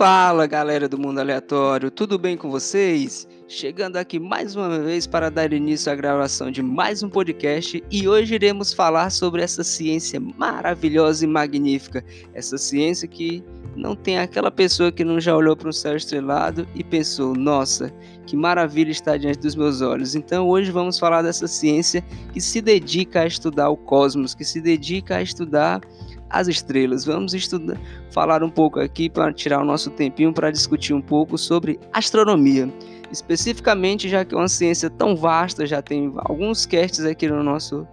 Fala 0.00 0.46
galera 0.46 0.88
do 0.88 0.98
Mundo 0.98 1.18
Aleatório, 1.18 1.90
tudo 1.90 2.18
bem 2.18 2.34
com 2.34 2.50
vocês? 2.50 3.28
Chegando 3.46 3.98
aqui 3.98 4.18
mais 4.18 4.56
uma 4.56 4.78
vez 4.78 5.06
para 5.06 5.30
dar 5.30 5.52
início 5.52 5.92
à 5.92 5.94
gravação 5.94 6.50
de 6.50 6.62
mais 6.62 7.02
um 7.02 7.10
podcast 7.10 7.84
e 7.90 8.08
hoje 8.08 8.34
iremos 8.34 8.72
falar 8.72 9.10
sobre 9.10 9.42
essa 9.42 9.62
ciência 9.62 10.18
maravilhosa 10.18 11.26
e 11.26 11.28
magnífica. 11.28 12.02
Essa 12.32 12.56
ciência 12.56 13.06
que 13.06 13.44
não 13.76 13.94
tem 13.94 14.18
aquela 14.18 14.50
pessoa 14.50 14.90
que 14.90 15.04
não 15.04 15.20
já 15.20 15.36
olhou 15.36 15.54
para 15.54 15.68
um 15.68 15.72
céu 15.72 15.94
estrelado 15.94 16.66
e 16.74 16.82
pensou: 16.82 17.34
nossa, 17.34 17.92
que 18.24 18.34
maravilha 18.34 18.90
está 18.90 19.18
diante 19.18 19.40
dos 19.40 19.54
meus 19.54 19.82
olhos. 19.82 20.14
Então 20.14 20.48
hoje 20.48 20.70
vamos 20.70 20.98
falar 20.98 21.20
dessa 21.20 21.46
ciência 21.46 22.02
que 22.32 22.40
se 22.40 22.62
dedica 22.62 23.20
a 23.20 23.26
estudar 23.26 23.68
o 23.68 23.76
cosmos, 23.76 24.34
que 24.34 24.46
se 24.46 24.62
dedica 24.62 25.16
a 25.16 25.22
estudar 25.22 25.82
as 26.30 26.48
estrelas. 26.48 27.04
Vamos 27.04 27.34
estudar, 27.34 27.78
falar 28.10 28.42
um 28.42 28.50
pouco 28.50 28.80
aqui 28.80 29.10
para 29.10 29.32
tirar 29.32 29.60
o 29.60 29.64
nosso 29.64 29.90
tempinho 29.90 30.32
para 30.32 30.50
discutir 30.50 30.94
um 30.94 31.02
pouco 31.02 31.36
sobre 31.36 31.78
astronomia. 31.92 32.72
Especificamente, 33.10 34.08
já 34.08 34.24
que 34.24 34.34
é 34.34 34.38
uma 34.38 34.48
ciência 34.48 34.88
tão 34.88 35.16
vasta, 35.16 35.66
já 35.66 35.82
tem 35.82 36.12
alguns 36.18 36.64
casts 36.64 37.04
aqui 37.04 37.28
no 37.28 37.42
nosso 37.42 37.86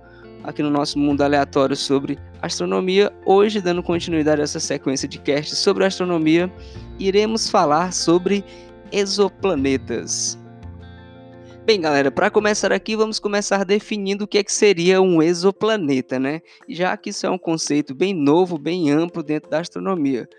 aqui 0.44 0.64
no 0.64 0.70
nosso 0.70 0.98
mundo 0.98 1.22
aleatório 1.22 1.76
sobre 1.76 2.18
astronomia. 2.42 3.12
Hoje, 3.26 3.59
dando 3.59 3.84
continuidade 3.84 4.40
a 4.40 4.44
essa 4.45 4.62
sequência 4.62 5.08
de 5.08 5.20
casts 5.20 5.58
sobre 5.58 5.84
astronomia, 5.84 6.50
iremos 6.98 7.50
falar 7.50 7.92
sobre 7.92 8.45
exoplanetas. 8.92 10.38
Bem, 11.68 11.82
galera, 11.82 12.10
para 12.10 12.32
começar 12.32 12.72
aqui, 12.72 12.96
vamos 12.96 13.20
começar 13.20 13.66
definindo 13.66 14.24
o 14.24 14.28
que, 14.28 14.38
é 14.38 14.44
que 14.44 14.54
seria 14.54 15.02
um 15.02 15.22
exoplaneta, 15.22 16.18
né? 16.18 16.42
Já 16.70 16.96
que 16.96 17.10
isso 17.10 17.28
é 17.28 17.30
um 17.30 17.38
conceito 17.38 17.94
bem 17.94 18.14
novo, 18.14 18.58
bem 18.58 18.90
amplo 18.90 19.22
dentro 19.22 19.50
da 19.50 19.60
astronomia. 19.60 20.30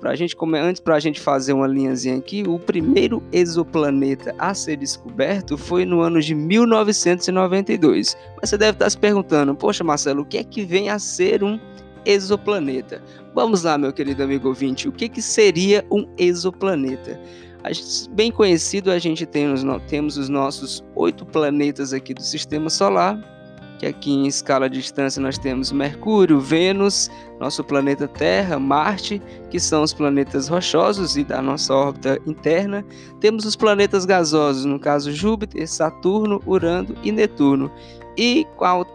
Pra 0.00 0.16
gente, 0.16 0.34
antes 0.54 0.80
para 0.80 0.94
a 0.96 0.98
gente 0.98 1.20
fazer 1.20 1.52
uma 1.52 1.66
linhazinha 1.66 2.16
aqui, 2.16 2.44
o 2.48 2.58
primeiro 2.58 3.22
exoplaneta 3.30 4.34
a 4.38 4.54
ser 4.54 4.78
descoberto 4.78 5.58
foi 5.58 5.84
no 5.84 6.00
ano 6.00 6.18
de 6.18 6.34
1992. 6.34 8.16
Mas 8.40 8.48
você 8.48 8.56
deve 8.56 8.76
estar 8.76 8.88
se 8.88 8.96
perguntando, 8.96 9.54
poxa 9.54 9.84
Marcelo, 9.84 10.22
o 10.22 10.24
que 10.24 10.38
é 10.38 10.44
que 10.44 10.64
vem 10.64 10.88
a 10.88 10.98
ser 10.98 11.44
um 11.44 11.60
exoplaneta? 12.06 13.02
Vamos 13.34 13.64
lá, 13.64 13.76
meu 13.76 13.92
querido 13.92 14.22
amigo 14.22 14.48
ouvinte, 14.48 14.88
o 14.88 14.92
que, 14.92 15.10
que 15.10 15.20
seria 15.20 15.84
um 15.90 16.08
exoplaneta? 16.16 17.20
Bem 18.10 18.30
conhecido, 18.30 18.90
a 18.90 18.98
gente 18.98 19.26
tem 19.26 19.52
os, 19.52 19.62
temos 19.88 20.16
os 20.16 20.28
nossos 20.28 20.84
oito 20.94 21.24
planetas 21.24 21.92
aqui 21.92 22.14
do 22.14 22.22
Sistema 22.22 22.70
Solar, 22.70 23.18
que 23.78 23.86
aqui 23.86 24.12
em 24.12 24.26
escala 24.26 24.68
de 24.68 24.78
distância 24.78 25.22
nós 25.22 25.38
temos 25.38 25.72
Mercúrio, 25.72 26.38
Vênus, 26.38 27.10
nosso 27.38 27.64
planeta 27.64 28.06
Terra, 28.06 28.58
Marte, 28.58 29.22
que 29.50 29.58
são 29.58 29.82
os 29.82 29.94
planetas 29.94 30.48
rochosos 30.48 31.16
e 31.16 31.24
da 31.24 31.40
nossa 31.40 31.74
órbita 31.74 32.18
interna. 32.26 32.84
Temos 33.20 33.46
os 33.46 33.56
planetas 33.56 34.04
gasosos, 34.04 34.66
no 34.66 34.78
caso 34.78 35.10
Júpiter, 35.10 35.66
Saturno, 35.66 36.42
Urano 36.46 36.94
e 37.02 37.10
Netuno. 37.10 37.72
E 38.18 38.46
qual 38.56 38.86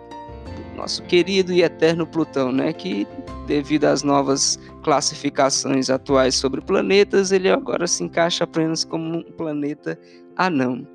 nosso 0.75 1.02
querido 1.03 1.52
e 1.52 1.63
eterno 1.63 2.05
Plutão, 2.05 2.52
né, 2.52 2.71
que 2.71 3.08
devido 3.45 3.85
às 3.85 4.03
novas 4.03 4.59
classificações 4.83 5.89
atuais 5.89 6.35
sobre 6.35 6.61
planetas, 6.61 7.31
ele 7.31 7.49
agora 7.49 7.87
se 7.87 8.03
encaixa 8.03 8.43
apenas 8.43 8.83
como 8.83 9.17
um 9.17 9.23
planeta 9.23 9.99
anão. 10.35 10.85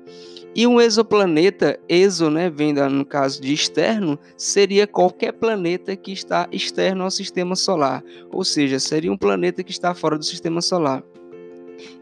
E 0.53 0.67
um 0.67 0.81
exoplaneta, 0.81 1.79
exo, 1.87 2.29
né, 2.29 2.49
vem 2.49 2.73
no 2.73 3.05
caso 3.05 3.41
de 3.41 3.53
externo, 3.53 4.19
seria 4.35 4.85
qualquer 4.85 5.31
planeta 5.31 5.95
que 5.95 6.11
está 6.11 6.47
externo 6.51 7.05
ao 7.05 7.11
sistema 7.11 7.55
solar, 7.55 8.03
ou 8.29 8.43
seja, 8.43 8.77
seria 8.77 9.11
um 9.11 9.17
planeta 9.17 9.63
que 9.63 9.71
está 9.71 9.93
fora 9.93 10.17
do 10.17 10.25
sistema 10.25 10.61
solar. 10.61 11.03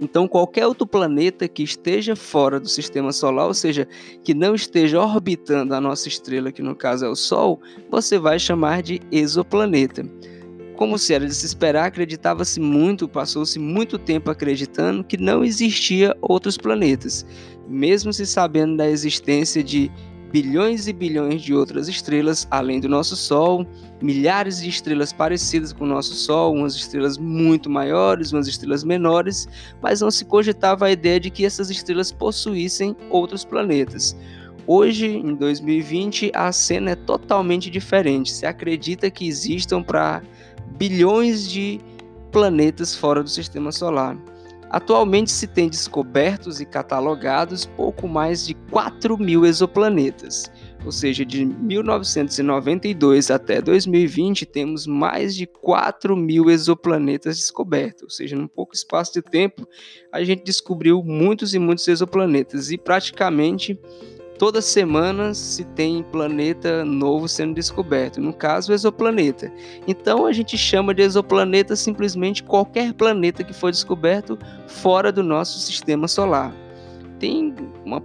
Então, 0.02 0.28
qualquer 0.28 0.66
outro 0.66 0.86
planeta 0.86 1.48
que 1.48 1.64
esteja 1.64 2.16
fora 2.16 2.60
do 2.60 2.68
sistema 2.68 3.12
solar, 3.12 3.48
ou 3.48 3.54
seja, 3.54 3.88
que 4.24 4.34
não 4.34 4.56
esteja 4.56 5.00
orbitando 5.00 5.74
a 5.74 5.80
nossa 5.80 6.08
estrela, 6.08 6.52
que 6.52 6.62
no 6.62 6.76
caso 6.76 7.06
é 7.06 7.10
o 7.10 7.16
Sol, 7.16 7.62
você 7.90 8.18
vai 8.18 8.40
chamar 8.40 8.82
de 8.82 9.00
exoplaneta. 9.12 10.04
Como 10.80 10.98
se 10.98 11.14
era 11.14 11.26
de 11.26 11.36
se 11.36 11.46
esperar, 11.46 11.88
acreditava-se 11.88 12.58
muito, 12.58 13.06
passou-se 13.06 13.60
muito 13.60 13.98
tempo 13.98 14.32
acreditando 14.32 15.04
que 15.04 15.18
não 15.18 15.44
existia 15.44 16.16
outros 16.22 16.56
planetas, 16.56 17.26
mesmo 17.68 18.14
se 18.14 18.26
sabendo 18.26 18.78
da 18.78 18.90
existência 18.90 19.62
de 19.62 19.92
bilhões 20.32 20.88
e 20.88 20.94
bilhões 20.94 21.42
de 21.42 21.54
outras 21.54 21.90
estrelas 21.90 22.48
além 22.50 22.80
do 22.80 22.88
nosso 22.88 23.18
Sol, 23.18 23.68
milhares 24.02 24.62
de 24.62 24.70
estrelas 24.70 25.12
parecidas 25.12 25.74
com 25.74 25.84
o 25.84 25.88
nosso 25.88 26.14
Sol, 26.16 26.56
umas 26.56 26.76
estrelas 26.76 27.18
muito 27.18 27.70
maiores, 27.70 28.32
umas 28.32 28.48
estrelas 28.48 28.82
menores, 28.82 29.50
mas 29.82 30.00
não 30.00 30.10
se 30.10 30.24
cogitava 30.24 30.86
a 30.86 30.92
ideia 30.92 31.20
de 31.20 31.30
que 31.30 31.44
essas 31.44 31.70
estrelas 31.70 32.10
possuíssem 32.10 32.96
outros 33.10 33.44
planetas. 33.44 34.16
Hoje, 34.66 35.08
em 35.08 35.36
2020, 35.36 36.32
a 36.34 36.54
cena 36.54 36.92
é 36.92 36.96
totalmente 36.96 37.70
diferente. 37.70 38.32
Se 38.32 38.46
acredita 38.46 39.12
que 39.12 39.28
existam 39.28 39.84
para 39.84 40.22
bilhões 40.78 41.50
de 41.50 41.80
planetas 42.32 42.96
fora 42.96 43.24
do 43.24 43.30
sistema 43.30 43.72
solar. 43.72 44.18
Atualmente 44.70 45.32
se 45.32 45.48
tem 45.48 45.68
descobertos 45.68 46.62
e 46.62 46.66
catalogados 46.66 47.66
pouco 47.66 48.08
mais 48.08 48.46
de 48.46 48.54
4 48.70 49.18
mil 49.18 49.44
exoplanetas, 49.44 50.52
ou 50.86 50.92
seja, 50.92 51.26
de 51.26 51.44
1992 51.44 53.32
até 53.32 53.62
2020 53.62 54.46
temos 54.46 54.86
mais 54.86 55.36
de 55.36 55.48
4 55.48 56.16
mil 56.16 56.52
exoplanetas 56.52 57.38
descobertos, 57.38 58.04
ou 58.04 58.10
seja, 58.12 58.36
num 58.36 58.48
pouco 58.48 58.76
espaço 58.76 59.14
de 59.14 59.24
tempo 59.24 59.68
a 60.12 60.24
gente 60.24 60.44
descobriu 60.44 61.04
muitos 61.04 61.56
e 61.56 61.60
muitos 61.60 61.88
exoplanetas 61.88 62.70
e 62.70 62.78
praticamente 62.78 63.80
Toda 64.40 64.62
semana 64.62 65.34
se 65.34 65.66
tem 65.66 66.02
planeta 66.02 66.86
novo 66.86 67.28
sendo 67.28 67.54
descoberto, 67.54 68.22
no 68.22 68.32
caso, 68.32 68.72
o 68.72 68.74
exoplaneta. 68.74 69.52
Então 69.86 70.26
a 70.26 70.32
gente 70.32 70.58
chama 70.58 70.94
de 70.94 71.02
exoplaneta 71.02 71.76
simplesmente 71.76 72.42
qualquer 72.42 72.94
planeta 72.94 73.44
que 73.44 73.54
for 73.54 73.70
descoberto 73.70 74.40
fora 74.66 75.12
do 75.12 75.22
nosso 75.22 75.60
sistema 75.60 76.08
solar 76.08 76.54
tem 77.20 77.54
uma 77.86 78.02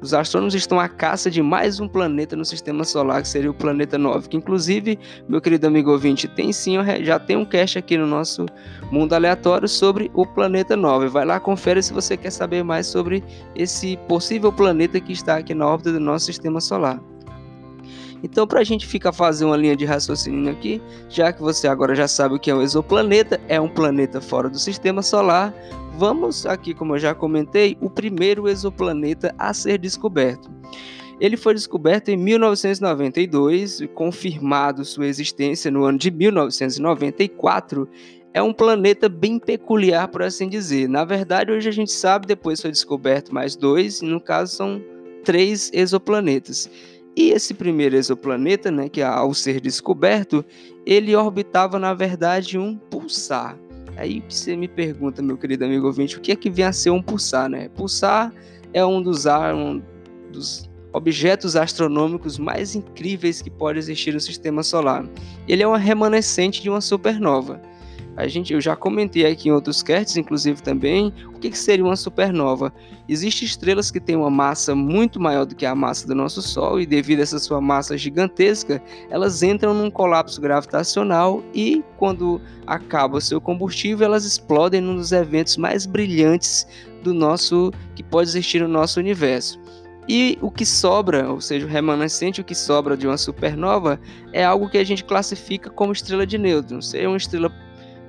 os 0.00 0.12
astrônomos 0.12 0.54
estão 0.54 0.78
à 0.78 0.88
caça 0.88 1.30
de 1.30 1.40
mais 1.42 1.80
um 1.80 1.88
planeta 1.88 2.36
no 2.36 2.44
sistema 2.44 2.84
solar, 2.84 3.22
que 3.22 3.28
seria 3.28 3.50
o 3.50 3.54
planeta 3.54 3.96
9, 3.96 4.28
que 4.28 4.36
inclusive, 4.36 4.98
meu 5.28 5.40
querido 5.40 5.66
amigo 5.66 5.90
ouvinte, 5.90 6.26
tem 6.28 6.52
sim, 6.52 6.76
já 7.02 7.18
tem 7.18 7.36
um 7.36 7.44
cast 7.44 7.78
aqui 7.78 7.96
no 7.96 8.06
nosso 8.06 8.46
mundo 8.90 9.12
aleatório 9.12 9.68
sobre 9.68 10.10
o 10.14 10.26
planeta 10.26 10.76
9. 10.76 11.08
Vai 11.08 11.24
lá, 11.24 11.38
confere 11.38 11.82
se 11.82 11.92
você 11.92 12.16
quer 12.16 12.30
saber 12.30 12.62
mais 12.62 12.86
sobre 12.86 13.22
esse 13.54 13.96
possível 14.08 14.52
planeta 14.52 15.00
que 15.00 15.12
está 15.12 15.36
aqui 15.36 15.54
na 15.54 15.66
órbita 15.66 15.92
do 15.92 16.00
nosso 16.00 16.26
sistema 16.26 16.60
solar. 16.60 17.00
Então, 18.22 18.46
para 18.46 18.60
a 18.60 18.64
gente 18.64 18.86
ficar 18.86 19.12
fazer 19.12 19.44
uma 19.44 19.56
linha 19.56 19.76
de 19.76 19.84
raciocínio 19.84 20.50
aqui, 20.50 20.82
já 21.08 21.32
que 21.32 21.40
você 21.40 21.68
agora 21.68 21.94
já 21.94 22.08
sabe 22.08 22.34
o 22.34 22.38
que 22.38 22.50
é 22.50 22.54
um 22.54 22.62
exoplaneta, 22.62 23.40
é 23.48 23.60
um 23.60 23.68
planeta 23.68 24.20
fora 24.20 24.48
do 24.48 24.58
sistema 24.58 25.02
solar, 25.02 25.54
vamos 25.96 26.46
aqui, 26.46 26.74
como 26.74 26.94
eu 26.94 26.98
já 26.98 27.14
comentei, 27.14 27.76
o 27.80 27.88
primeiro 27.88 28.48
exoplaneta 28.48 29.34
a 29.38 29.52
ser 29.54 29.78
descoberto. 29.78 30.50
Ele 31.20 31.36
foi 31.36 31.54
descoberto 31.54 32.10
em 32.10 32.16
1992, 32.16 33.82
confirmado 33.94 34.84
sua 34.84 35.06
existência 35.06 35.70
no 35.70 35.84
ano 35.84 35.98
de 35.98 36.10
1994. 36.12 37.88
É 38.32 38.40
um 38.40 38.52
planeta 38.52 39.08
bem 39.08 39.38
peculiar, 39.40 40.06
por 40.06 40.22
assim 40.22 40.48
dizer. 40.48 40.88
Na 40.88 41.04
verdade, 41.04 41.50
hoje 41.50 41.68
a 41.68 41.72
gente 41.72 41.90
sabe, 41.90 42.26
depois 42.26 42.60
foi 42.60 42.70
descoberto 42.70 43.34
mais 43.34 43.56
dois, 43.56 44.00
e 44.00 44.04
no 44.04 44.20
caso 44.20 44.54
são 44.54 44.80
três 45.24 45.70
exoplanetas. 45.74 46.70
E 47.18 47.30
esse 47.30 47.52
primeiro 47.52 47.96
exoplaneta, 47.96 48.70
né, 48.70 48.88
que 48.88 49.02
ao 49.02 49.34
ser 49.34 49.60
descoberto, 49.60 50.44
ele 50.86 51.16
orbitava 51.16 51.76
na 51.76 51.92
verdade 51.92 52.56
um 52.56 52.76
pulsar. 52.76 53.58
Aí 53.96 54.22
você 54.28 54.54
me 54.54 54.68
pergunta, 54.68 55.20
meu 55.20 55.36
querido 55.36 55.64
amigo 55.64 55.88
ouvinte, 55.88 56.16
o 56.16 56.20
que 56.20 56.30
é 56.30 56.36
que 56.36 56.48
vem 56.48 56.64
a 56.64 56.72
ser 56.72 56.90
um 56.90 57.02
pulsar, 57.02 57.48
né? 57.48 57.70
Pulsar 57.70 58.32
é 58.72 58.86
um 58.86 59.02
dos, 59.02 59.26
um 59.26 59.82
dos 60.30 60.70
objetos 60.92 61.56
astronômicos 61.56 62.38
mais 62.38 62.76
incríveis 62.76 63.42
que 63.42 63.50
pode 63.50 63.80
existir 63.80 64.14
no 64.14 64.20
sistema 64.20 64.62
solar. 64.62 65.04
Ele 65.48 65.64
é 65.64 65.66
uma 65.66 65.76
remanescente 65.76 66.62
de 66.62 66.70
uma 66.70 66.80
supernova. 66.80 67.60
A 68.18 68.26
gente, 68.26 68.52
eu 68.52 68.60
já 68.60 68.74
comentei 68.74 69.24
aqui 69.24 69.48
em 69.48 69.52
outros 69.52 69.80
casts, 69.80 70.16
inclusive 70.16 70.60
também, 70.60 71.14
o 71.32 71.38
que, 71.38 71.50
que 71.50 71.56
seria 71.56 71.84
uma 71.84 71.94
supernova. 71.94 72.74
Existem 73.08 73.46
estrelas 73.46 73.92
que 73.92 74.00
têm 74.00 74.16
uma 74.16 74.28
massa 74.28 74.74
muito 74.74 75.20
maior 75.20 75.46
do 75.46 75.54
que 75.54 75.64
a 75.64 75.72
massa 75.72 76.04
do 76.04 76.16
nosso 76.16 76.42
Sol 76.42 76.80
e 76.80 76.84
devido 76.84 77.20
a 77.20 77.22
essa 77.22 77.38
sua 77.38 77.60
massa 77.60 77.96
gigantesca, 77.96 78.82
elas 79.08 79.44
entram 79.44 79.72
num 79.72 79.88
colapso 79.88 80.40
gravitacional 80.40 81.44
e 81.54 81.84
quando 81.96 82.40
acaba 82.66 83.18
o 83.18 83.20
seu 83.20 83.40
combustível, 83.40 84.04
elas 84.04 84.24
explodem 84.24 84.80
num 84.80 84.96
dos 84.96 85.12
eventos 85.12 85.56
mais 85.56 85.86
brilhantes 85.86 86.66
do 87.04 87.14
nosso 87.14 87.70
que 87.94 88.02
pode 88.02 88.30
existir 88.30 88.60
no 88.60 88.66
nosso 88.66 88.98
universo. 88.98 89.60
E 90.08 90.36
o 90.42 90.50
que 90.50 90.66
sobra, 90.66 91.30
ou 91.30 91.40
seja, 91.40 91.66
o 91.66 91.68
remanescente, 91.68 92.40
o 92.40 92.44
que 92.44 92.54
sobra 92.54 92.96
de 92.96 93.06
uma 93.06 93.16
supernova, 93.16 94.00
é 94.32 94.44
algo 94.44 94.68
que 94.68 94.78
a 94.78 94.82
gente 94.82 95.04
classifica 95.04 95.70
como 95.70 95.92
estrela 95.92 96.26
de 96.26 96.36
nêutrons. 96.36 96.94
É 96.94 97.06
uma 97.06 97.16
estrela 97.16 97.52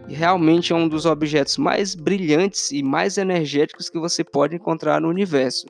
Realmente 0.09 0.73
é 0.73 0.75
um 0.75 0.87
dos 0.87 1.05
objetos 1.05 1.57
mais 1.57 1.95
brilhantes 1.95 2.71
e 2.71 2.83
mais 2.83 3.17
energéticos 3.17 3.89
que 3.89 3.99
você 3.99 4.23
pode 4.23 4.55
encontrar 4.55 4.99
no 4.99 5.07
universo 5.07 5.67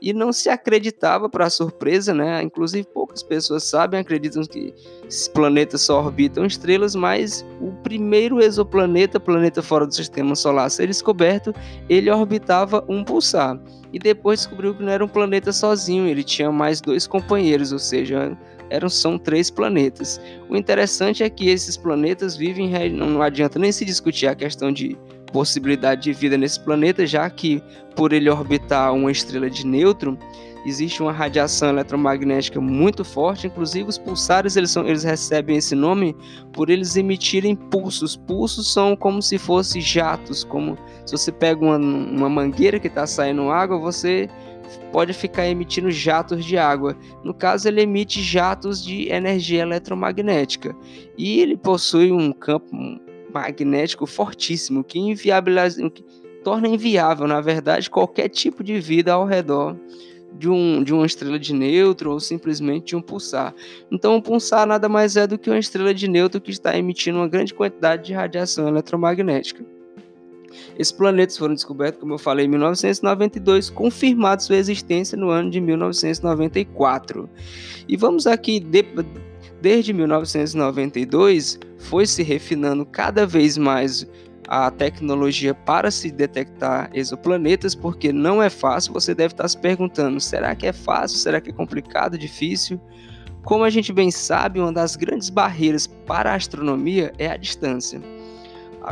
e 0.00 0.12
não 0.12 0.32
se 0.32 0.48
acreditava, 0.48 1.28
para 1.28 1.50
surpresa, 1.50 2.14
né? 2.14 2.42
Inclusive 2.42 2.86
poucas 2.88 3.22
pessoas 3.22 3.64
sabem, 3.64 4.00
acreditam 4.00 4.42
que 4.42 4.74
esses 5.06 5.28
planetas 5.28 5.82
só 5.82 6.02
orbitam 6.02 6.46
estrelas, 6.46 6.94
mas 6.94 7.44
o 7.60 7.70
primeiro 7.82 8.40
exoplaneta, 8.40 9.20
planeta 9.20 9.62
fora 9.62 9.86
do 9.86 9.94
sistema 9.94 10.34
solar 10.34 10.66
a 10.66 10.70
ser 10.70 10.86
descoberto, 10.86 11.54
ele 11.88 12.10
orbitava 12.10 12.84
um 12.88 13.04
pulsar. 13.04 13.60
E 13.92 13.98
depois 13.98 14.40
descobriu 14.40 14.74
que 14.74 14.82
não 14.82 14.92
era 14.92 15.04
um 15.04 15.08
planeta 15.08 15.52
sozinho, 15.52 16.06
ele 16.06 16.24
tinha 16.24 16.50
mais 16.50 16.80
dois 16.80 17.06
companheiros, 17.06 17.72
ou 17.72 17.78
seja, 17.78 18.36
eram 18.70 18.88
são 18.88 19.18
três 19.18 19.50
planetas. 19.50 20.20
O 20.48 20.56
interessante 20.56 21.22
é 21.22 21.28
que 21.28 21.48
esses 21.48 21.76
planetas 21.76 22.36
vivem, 22.36 22.70
não 22.90 23.20
adianta 23.20 23.58
nem 23.58 23.72
se 23.72 23.84
discutir 23.84 24.28
a 24.28 24.34
questão 24.34 24.72
de 24.72 24.96
possibilidade 25.32 26.02
de 26.02 26.12
vida 26.12 26.36
nesse 26.38 26.58
planeta, 26.60 27.06
já 27.06 27.28
que 27.28 27.62
por 27.94 28.12
ele 28.12 28.30
orbitar 28.30 28.92
uma 28.94 29.12
estrela 29.12 29.50
de 29.50 29.66
nêutron, 29.66 30.16
existe 30.64 31.02
uma 31.02 31.12
radiação 31.12 31.70
eletromagnética 31.70 32.60
muito 32.60 33.04
forte, 33.04 33.46
inclusive 33.46 33.88
os 33.88 33.98
pulsares 33.98 34.56
eles, 34.56 34.70
são, 34.70 34.86
eles 34.86 35.04
recebem 35.04 35.56
esse 35.56 35.74
nome 35.74 36.14
por 36.52 36.70
eles 36.70 36.96
emitirem 36.96 37.54
pulsos. 37.56 38.16
Pulsos 38.16 38.72
são 38.72 38.94
como 38.94 39.22
se 39.22 39.38
fossem 39.38 39.80
jatos, 39.80 40.44
como 40.44 40.76
se 41.06 41.16
você 41.16 41.32
pega 41.32 41.64
uma, 41.64 41.76
uma 41.76 42.28
mangueira 42.28 42.78
que 42.78 42.88
está 42.88 43.06
saindo 43.06 43.50
água, 43.50 43.78
você 43.78 44.28
pode 44.92 45.12
ficar 45.12 45.46
emitindo 45.46 45.90
jatos 45.90 46.44
de 46.44 46.56
água. 46.56 46.96
No 47.24 47.32
caso, 47.32 47.68
ele 47.68 47.82
emite 47.82 48.22
jatos 48.22 48.84
de 48.84 49.08
energia 49.08 49.62
eletromagnética. 49.62 50.76
E 51.16 51.40
ele 51.40 51.56
possui 51.56 52.12
um 52.12 52.32
campo 52.32 52.70
magnético 53.32 54.06
fortíssimo 54.06 54.84
que 54.84 54.98
inviabiliza, 54.98 55.90
torna 56.44 56.68
inviável, 56.68 57.26
na 57.26 57.40
verdade, 57.40 57.90
qualquer 57.90 58.28
tipo 58.28 58.62
de 58.62 58.80
vida 58.80 59.12
ao 59.12 59.24
redor 59.24 59.76
de, 60.38 60.48
um, 60.48 60.82
de 60.82 60.92
uma 60.92 61.06
estrela 61.06 61.38
de 61.38 61.52
nêutron 61.54 62.12
ou 62.12 62.20
simplesmente 62.20 62.86
de 62.88 62.96
um 62.96 63.02
pulsar. 63.02 63.54
Então, 63.90 64.16
um 64.16 64.20
pulsar 64.20 64.66
nada 64.66 64.88
mais 64.88 65.16
é 65.16 65.26
do 65.26 65.38
que 65.38 65.50
uma 65.50 65.58
estrela 65.58 65.92
de 65.92 66.08
nêutron 66.08 66.40
que 66.40 66.50
está 66.50 66.76
emitindo 66.76 67.18
uma 67.18 67.28
grande 67.28 67.54
quantidade 67.54 68.04
de 68.04 68.12
radiação 68.12 68.68
eletromagnética. 68.68 69.64
Esses 70.78 70.92
planetas 70.92 71.36
foram 71.36 71.54
descobertos, 71.54 72.00
como 72.00 72.14
eu 72.14 72.18
falei, 72.18 72.46
em 72.46 72.48
1992, 72.48 73.70
confirmado 73.70 74.42
sua 74.42 74.56
existência 74.56 75.16
no 75.16 75.28
ano 75.30 75.50
de 75.50 75.60
1994. 75.60 77.28
E 77.88 77.96
vamos 77.96 78.26
aqui 78.26 78.58
de 78.58 78.82
Desde 79.60 79.92
1992, 79.92 81.58
foi 81.76 82.06
se 82.06 82.22
refinando 82.22 82.86
cada 82.86 83.26
vez 83.26 83.58
mais 83.58 84.06
a 84.50 84.68
tecnologia 84.68 85.54
para 85.54 85.92
se 85.92 86.10
detectar 86.10 86.90
exoplanetas, 86.92 87.72
porque 87.72 88.12
não 88.12 88.42
é 88.42 88.50
fácil. 88.50 88.92
Você 88.92 89.14
deve 89.14 89.32
estar 89.32 89.46
se 89.46 89.56
perguntando: 89.56 90.20
será 90.20 90.56
que 90.56 90.66
é 90.66 90.72
fácil? 90.72 91.18
Será 91.18 91.40
que 91.40 91.50
é 91.50 91.52
complicado, 91.52 92.18
difícil? 92.18 92.80
Como 93.44 93.62
a 93.62 93.70
gente 93.70 93.92
bem 93.92 94.10
sabe, 94.10 94.58
uma 94.58 94.72
das 94.72 94.96
grandes 94.96 95.30
barreiras 95.30 95.86
para 95.86 96.32
a 96.32 96.34
astronomia 96.34 97.12
é 97.16 97.28
a 97.28 97.36
distância. 97.36 98.02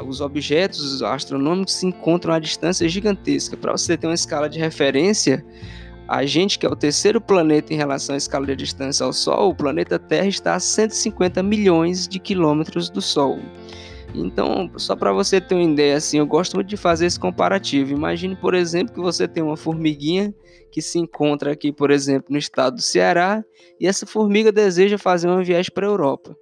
Os 0.06 0.20
objetos 0.20 1.02
astronômicos 1.02 1.74
se 1.74 1.86
encontram 1.86 2.32
a 2.32 2.38
distância 2.38 2.88
gigantesca. 2.88 3.56
Para 3.56 3.72
você 3.72 3.96
ter 3.96 4.06
uma 4.06 4.14
escala 4.14 4.48
de 4.48 4.60
referência, 4.60 5.44
a 6.06 6.24
gente, 6.24 6.58
que 6.58 6.64
é 6.64 6.68
o 6.68 6.76
terceiro 6.76 7.20
planeta 7.20 7.74
em 7.74 7.76
relação 7.76 8.14
à 8.14 8.18
escala 8.18 8.46
de 8.46 8.54
distância 8.54 9.04
ao 9.04 9.12
Sol, 9.12 9.50
o 9.50 9.54
planeta 9.54 9.98
Terra 9.98 10.28
está 10.28 10.54
a 10.54 10.60
150 10.60 11.42
milhões 11.42 12.06
de 12.06 12.20
quilômetros 12.20 12.88
do 12.88 13.02
Sol. 13.02 13.40
Então, 14.20 14.70
só 14.76 14.96
para 14.96 15.12
você 15.12 15.40
ter 15.40 15.54
uma 15.54 15.62
ideia, 15.64 15.96
assim, 15.96 16.18
eu 16.18 16.26
gosto 16.26 16.54
muito 16.54 16.68
de 16.68 16.76
fazer 16.76 17.06
esse 17.06 17.18
comparativo. 17.18 17.92
Imagine, 17.92 18.36
por 18.36 18.54
exemplo, 18.54 18.94
que 18.94 19.00
você 19.00 19.26
tem 19.28 19.42
uma 19.42 19.56
formiguinha 19.56 20.34
que 20.70 20.82
se 20.82 20.98
encontra 20.98 21.52
aqui, 21.52 21.72
por 21.72 21.90
exemplo, 21.90 22.26
no 22.30 22.38
estado 22.38 22.76
do 22.76 22.82
Ceará, 22.82 23.42
e 23.80 23.86
essa 23.86 24.06
formiga 24.06 24.52
deseja 24.52 24.98
fazer 24.98 25.28
uma 25.28 25.42
viagem 25.42 25.72
para 25.72 25.86
a 25.86 25.90
Europa. 25.90 26.36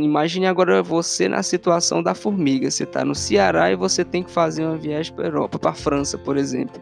Imagine 0.00 0.46
agora 0.46 0.82
você 0.82 1.28
na 1.28 1.42
situação 1.42 2.02
da 2.02 2.14
formiga. 2.14 2.70
Você 2.70 2.84
está 2.84 3.04
no 3.04 3.14
Ceará 3.14 3.72
e 3.72 3.76
você 3.76 4.04
tem 4.04 4.22
que 4.22 4.30
fazer 4.30 4.64
uma 4.64 4.76
viagem 4.76 5.12
para 5.14 5.24
a 5.24 5.28
Europa, 5.28 5.58
para 5.58 5.70
a 5.70 5.74
França, 5.74 6.16
por 6.16 6.36
exemplo. 6.36 6.80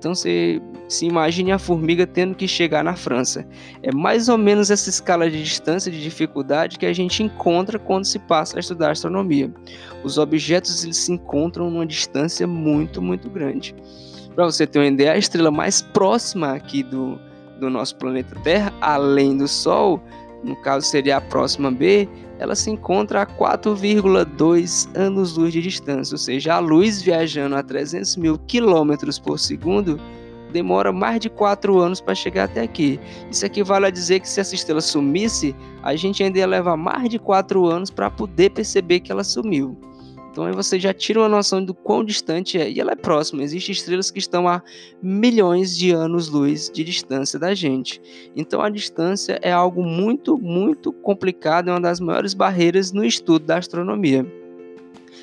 Então 0.00 0.14
você 0.14 0.62
se 0.88 1.04
imagine 1.04 1.52
a 1.52 1.58
formiga 1.58 2.06
tendo 2.06 2.34
que 2.34 2.48
chegar 2.48 2.82
na 2.82 2.96
França. 2.96 3.46
É 3.82 3.92
mais 3.92 4.30
ou 4.30 4.38
menos 4.38 4.70
essa 4.70 4.88
escala 4.88 5.30
de 5.30 5.42
distância 5.42 5.92
de 5.92 6.02
dificuldade 6.02 6.78
que 6.78 6.86
a 6.86 6.92
gente 6.94 7.22
encontra 7.22 7.78
quando 7.78 8.06
se 8.06 8.18
passa 8.18 8.56
a 8.56 8.60
estudar 8.60 8.92
astronomia. 8.92 9.52
Os 10.02 10.16
objetos 10.16 10.82
eles 10.84 10.96
se 10.96 11.12
encontram 11.12 11.70
numa 11.70 11.84
distância 11.84 12.46
muito, 12.46 13.02
muito 13.02 13.28
grande. 13.28 13.74
Para 14.34 14.46
você 14.46 14.66
ter 14.66 14.78
uma 14.78 14.88
ideia, 14.88 15.12
a 15.12 15.18
estrela 15.18 15.50
mais 15.50 15.82
próxima 15.82 16.54
aqui 16.54 16.82
do, 16.82 17.18
do 17.60 17.68
nosso 17.68 17.94
planeta 17.96 18.34
Terra, 18.42 18.72
além 18.80 19.36
do 19.36 19.46
Sol, 19.46 20.02
no 20.42 20.56
caso 20.56 20.86
seria 20.86 21.18
a 21.18 21.20
próxima 21.20 21.70
B, 21.70 22.08
ela 22.40 22.56
se 22.56 22.70
encontra 22.70 23.20
a 23.20 23.26
4,2 23.26 24.88
anos-luz 24.96 25.52
de 25.52 25.60
distância, 25.60 26.14
ou 26.14 26.18
seja, 26.18 26.54
a 26.54 26.58
luz 26.58 27.02
viajando 27.02 27.54
a 27.54 27.62
300 27.62 28.16
mil 28.16 28.38
quilômetros 28.38 29.18
por 29.18 29.38
segundo 29.38 30.00
demora 30.50 30.90
mais 30.90 31.20
de 31.20 31.28
4 31.28 31.78
anos 31.78 32.00
para 32.00 32.14
chegar 32.14 32.44
até 32.44 32.62
aqui. 32.62 32.98
Isso 33.30 33.44
equivale 33.44 33.86
a 33.86 33.90
dizer 33.90 34.20
que 34.20 34.28
se 34.28 34.40
essa 34.40 34.54
estrela 34.54 34.80
sumisse, 34.80 35.54
a 35.82 35.94
gente 35.94 36.22
ainda 36.22 36.38
ia 36.38 36.46
levar 36.46 36.76
mais 36.76 37.08
de 37.10 37.18
4 37.18 37.66
anos 37.66 37.90
para 37.90 38.10
poder 38.10 38.50
perceber 38.50 39.00
que 39.00 39.12
ela 39.12 39.22
sumiu. 39.22 39.78
Então 40.30 40.44
aí 40.44 40.52
você 40.52 40.78
já 40.78 40.94
tira 40.94 41.20
uma 41.20 41.28
noção 41.28 41.64
do 41.64 41.74
quão 41.74 42.04
distante 42.04 42.58
é. 42.58 42.70
E 42.70 42.80
ela 42.80 42.92
é 42.92 42.96
próxima. 42.96 43.42
Existem 43.42 43.72
estrelas 43.72 44.10
que 44.10 44.18
estão 44.18 44.46
a 44.48 44.62
milhões 45.02 45.76
de 45.76 45.90
anos-luz 45.90 46.70
de 46.72 46.84
distância 46.84 47.38
da 47.38 47.54
gente. 47.54 48.00
Então 48.36 48.62
a 48.62 48.70
distância 48.70 49.38
é 49.42 49.52
algo 49.52 49.82
muito, 49.82 50.38
muito 50.38 50.92
complicado, 50.92 51.68
é 51.68 51.72
uma 51.72 51.80
das 51.80 52.00
maiores 52.00 52.34
barreiras 52.34 52.92
no 52.92 53.04
estudo 53.04 53.46
da 53.46 53.58
astronomia. 53.58 54.39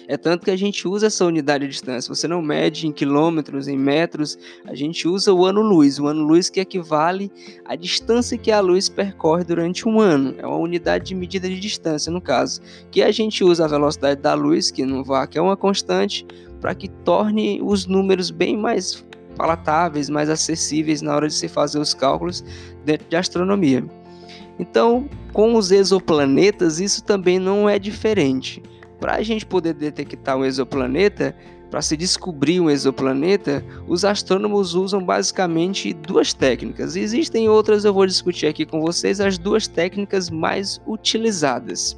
É 0.07 0.15
tanto 0.15 0.45
que 0.45 0.51
a 0.51 0.55
gente 0.55 0.87
usa 0.87 1.07
essa 1.07 1.25
unidade 1.25 1.65
de 1.65 1.71
distância. 1.71 2.13
Você 2.15 2.29
não 2.29 2.41
mede 2.41 2.87
em 2.87 2.93
quilômetros, 2.93 3.67
em 3.67 3.77
metros, 3.77 4.39
a 4.65 4.73
gente 4.73 5.05
usa 5.05 5.33
o 5.33 5.45
ano-luz. 5.45 5.99
O 5.99 6.07
ano-luz 6.07 6.49
que 6.49 6.61
equivale 6.61 7.29
à 7.65 7.75
distância 7.75 8.37
que 8.37 8.49
a 8.49 8.61
luz 8.61 8.87
percorre 8.87 9.43
durante 9.43 9.87
um 9.87 9.99
ano. 9.99 10.33
É 10.37 10.47
uma 10.47 10.55
unidade 10.55 11.05
de 11.05 11.15
medida 11.15 11.49
de 11.49 11.59
distância, 11.59 12.09
no 12.09 12.21
caso. 12.21 12.61
Que 12.89 13.03
a 13.03 13.11
gente 13.11 13.43
usa 13.43 13.65
a 13.65 13.67
velocidade 13.67 14.21
da 14.21 14.33
luz, 14.33 14.71
que 14.71 14.85
no 14.85 15.03
que 15.27 15.37
é 15.37 15.41
uma 15.41 15.57
constante, 15.57 16.25
para 16.61 16.73
que 16.73 16.87
torne 16.87 17.59
os 17.61 17.85
números 17.85 18.31
bem 18.31 18.55
mais 18.55 19.05
palatáveis, 19.35 20.09
mais 20.09 20.29
acessíveis 20.29 21.01
na 21.01 21.15
hora 21.15 21.27
de 21.27 21.33
se 21.33 21.49
fazer 21.49 21.79
os 21.79 21.93
cálculos 21.93 22.45
dentro 22.85 23.07
de 23.09 23.15
astronomia. 23.17 23.85
Então, 24.57 25.07
com 25.33 25.55
os 25.55 25.69
exoplanetas, 25.69 26.79
isso 26.79 27.03
também 27.03 27.37
não 27.37 27.69
é 27.69 27.77
diferente. 27.77 28.63
Para 28.99 29.15
a 29.15 29.23
gente 29.23 29.45
poder 29.45 29.73
detectar 29.73 30.37
um 30.37 30.45
exoplaneta, 30.45 31.35
para 31.69 31.81
se 31.81 31.97
descobrir 31.97 32.59
um 32.59 32.69
exoplaneta, 32.69 33.63
os 33.87 34.05
astrônomos 34.05 34.73
usam 34.73 35.03
basicamente 35.03 35.93
duas 35.93 36.33
técnicas. 36.33 36.95
Existem 36.95 37.49
outras, 37.49 37.83
eu 37.83 37.93
vou 37.93 38.05
discutir 38.05 38.47
aqui 38.47 38.65
com 38.65 38.81
vocês 38.81 39.19
as 39.19 39.37
duas 39.37 39.67
técnicas 39.67 40.29
mais 40.29 40.81
utilizadas. 40.87 41.97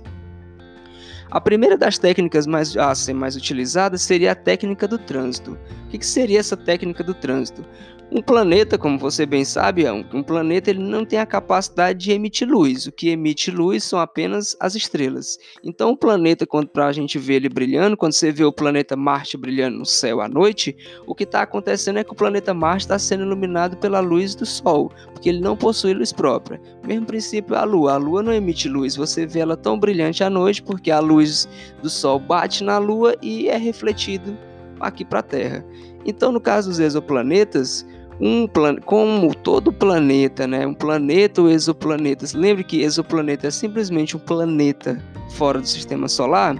A 1.31 1.39
primeira 1.39 1.77
das 1.77 1.99
técnicas 1.99 2.47
mais, 2.47 2.75
a 2.75 2.93
ser 2.95 3.13
mais 3.13 3.35
utilizada 3.35 3.99
seria 3.99 4.31
a 4.31 4.35
técnica 4.35 4.87
do 4.87 4.97
trânsito. 4.97 5.51
O 5.85 5.89
que, 5.89 5.99
que 5.99 6.05
seria 6.05 6.39
essa 6.39 6.57
técnica 6.57 7.03
do 7.03 7.13
trânsito? 7.13 7.63
Um 8.11 8.23
planeta, 8.23 8.75
como 8.75 8.97
você 8.97 9.23
bem 9.23 9.45
sabe, 9.45 9.85
é 9.85 9.93
um 9.93 10.23
planeta 10.23 10.71
ele 10.71 10.79
não 10.79 11.05
tem 11.05 11.19
a 11.19 11.27
capacidade 11.27 11.99
de 11.99 12.11
emitir 12.11 12.49
luz. 12.49 12.87
O 12.87 12.91
que 12.91 13.09
emite 13.09 13.51
luz 13.51 13.83
são 13.83 13.99
apenas 13.99 14.57
as 14.59 14.73
estrelas. 14.73 15.37
Então, 15.63 15.91
o 15.91 15.97
planeta, 15.97 16.47
quando 16.47 16.71
a 16.79 16.91
gente 16.91 17.19
ver 17.19 17.35
ele 17.35 17.49
brilhando, 17.49 17.95
quando 17.95 18.13
você 18.13 18.31
vê 18.31 18.43
o 18.43 18.51
planeta 18.51 18.95
Marte 18.95 19.37
brilhando 19.37 19.77
no 19.77 19.85
céu 19.85 20.21
à 20.21 20.27
noite, 20.27 20.75
o 21.05 21.13
que 21.13 21.23
está 21.23 21.43
acontecendo 21.43 21.99
é 21.99 22.03
que 22.03 22.11
o 22.11 22.15
planeta 22.15 22.51
Marte 22.51 22.81
está 22.81 22.97
sendo 22.97 23.25
iluminado 23.25 23.77
pela 23.77 23.99
luz 23.99 24.33
do 24.33 24.45
Sol, 24.45 24.91
porque 25.13 25.29
ele 25.29 25.39
não 25.39 25.55
possui 25.55 25.93
luz 25.93 26.11
própria. 26.11 26.59
Mesmo 26.83 27.05
princípio 27.05 27.55
a 27.55 27.63
Lua. 27.63 27.93
A 27.93 27.97
Lua 27.97 28.23
não 28.23 28.33
emite 28.33 28.67
luz. 28.67 28.95
Você 28.95 29.27
vê 29.27 29.41
ela 29.41 29.55
tão 29.55 29.79
brilhante 29.79 30.23
à 30.23 30.31
noite 30.31 30.63
porque 30.63 30.89
a 30.89 30.99
luz 30.99 31.47
do 31.79 31.91
Sol 31.91 32.19
bate 32.19 32.63
na 32.63 32.79
Lua 32.79 33.15
e 33.21 33.49
é 33.49 33.57
refletido 33.57 34.35
aqui 34.79 35.05
para 35.05 35.19
a 35.19 35.23
Terra. 35.23 35.63
Então, 36.05 36.31
no 36.31 36.41
caso 36.41 36.69
dos 36.69 36.79
exoplanetas, 36.79 37.85
um 38.19 38.47
plan... 38.47 38.75
como 38.77 39.33
todo 39.33 39.71
planeta, 39.71 40.45
né? 40.45 40.67
Um 40.67 40.73
planeta 40.73 41.41
ou 41.41 41.49
exoplanetas. 41.49 42.33
Lembre 42.33 42.63
que 42.63 42.81
exoplaneta 42.81 43.47
é 43.47 43.51
simplesmente 43.51 44.17
um 44.17 44.19
planeta 44.19 45.01
fora 45.31 45.59
do 45.59 45.67
sistema 45.67 46.07
solar. 46.07 46.55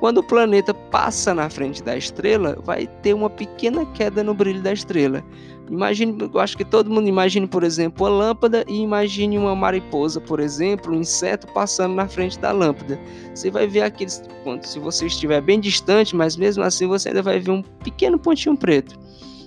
quando 0.00 0.18
o 0.18 0.22
planeta 0.22 0.74
passa 0.74 1.32
na 1.32 1.48
frente 1.48 1.82
da 1.82 1.96
estrela, 1.96 2.58
vai 2.62 2.86
ter 3.02 3.14
uma 3.14 3.30
pequena 3.30 3.86
queda 3.86 4.22
no 4.22 4.34
brilho 4.34 4.60
da 4.60 4.72
estrela. 4.72 5.24
Imagine, 5.70 6.28
eu 6.32 6.40
acho 6.40 6.58
que 6.58 6.64
todo 6.64 6.90
mundo 6.90 7.08
imagine, 7.08 7.46
por 7.46 7.64
exemplo, 7.64 8.06
a 8.06 8.10
lâmpada 8.10 8.64
e 8.68 8.82
imagine 8.82 9.38
uma 9.38 9.56
mariposa, 9.56 10.20
por 10.20 10.40
exemplo, 10.40 10.92
um 10.92 11.00
inseto 11.00 11.46
passando 11.54 11.94
na 11.94 12.06
frente 12.06 12.38
da 12.38 12.52
lâmpada. 12.52 13.00
Você 13.34 13.50
vai 13.50 13.66
ver 13.66 13.80
aqueles, 13.80 14.22
se 14.62 14.78
você 14.78 15.06
estiver 15.06 15.40
bem 15.40 15.58
distante, 15.58 16.14
mas 16.14 16.36
mesmo 16.36 16.62
assim 16.62 16.86
você 16.86 17.08
ainda 17.08 17.22
vai 17.22 17.40
ver 17.40 17.50
um 17.50 17.62
pequeno 17.62 18.18
pontinho 18.18 18.56
preto. 18.56 18.98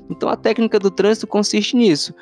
Então 0.10 0.30
a 0.30 0.36
técnica 0.36 0.80
do 0.80 0.92
trânsito 0.92 1.28
consiste 1.28 1.76
nisso. 1.76 2.14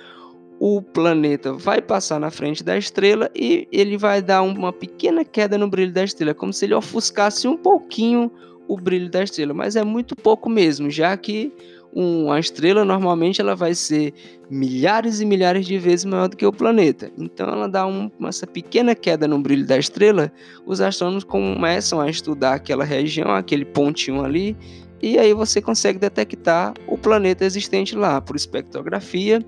O 0.59 0.81
planeta 0.81 1.53
vai 1.53 1.81
passar 1.81 2.19
na 2.19 2.31
frente 2.31 2.63
da 2.63 2.77
estrela 2.77 3.29
e 3.35 3.67
ele 3.71 3.97
vai 3.97 4.21
dar 4.21 4.41
uma 4.41 4.71
pequena 4.71 5.25
queda 5.25 5.57
no 5.57 5.69
brilho 5.69 5.91
da 5.91 6.03
estrela, 6.03 6.33
como 6.33 6.53
se 6.53 6.65
ele 6.65 6.73
ofuscasse 6.73 7.47
um 7.47 7.57
pouquinho 7.57 8.31
o 8.67 8.77
brilho 8.77 9.09
da 9.09 9.23
estrela, 9.23 9.53
mas 9.53 9.75
é 9.75 9.83
muito 9.83 10.15
pouco 10.15 10.49
mesmo, 10.49 10.89
já 10.89 11.15
que 11.15 11.51
uma 11.93 12.37
estrela 12.37 12.83
normalmente 12.83 13.39
ela 13.39 13.55
vai 13.55 13.73
ser 13.73 14.13
milhares 14.49 15.21
e 15.21 15.25
milhares 15.25 15.65
de 15.65 15.77
vezes 15.77 16.03
maior 16.03 16.27
do 16.27 16.35
que 16.35 16.45
o 16.45 16.51
planeta. 16.51 17.09
Então 17.17 17.47
ela 17.47 17.69
dá 17.69 17.87
um, 17.87 18.11
essa 18.23 18.45
pequena 18.45 18.93
queda 18.93 19.27
no 19.27 19.39
brilho 19.39 19.65
da 19.65 19.77
estrela, 19.77 20.31
os 20.65 20.81
astrônomos 20.81 21.23
começam 21.23 22.01
a 22.01 22.09
estudar 22.09 22.55
aquela 22.55 22.83
região, 22.83 23.31
aquele 23.31 23.63
pontinho 23.63 24.23
ali, 24.23 24.57
e 25.05 25.19
aí 25.19 25.35
você 25.35 25.61
consegue 25.61 25.99
detectar 25.99 26.73
o 26.87 26.97
planeta 26.97 27.45
existente 27.45 27.95
lá 27.95 28.19
por 28.19 28.35
espectrografia 28.35 29.39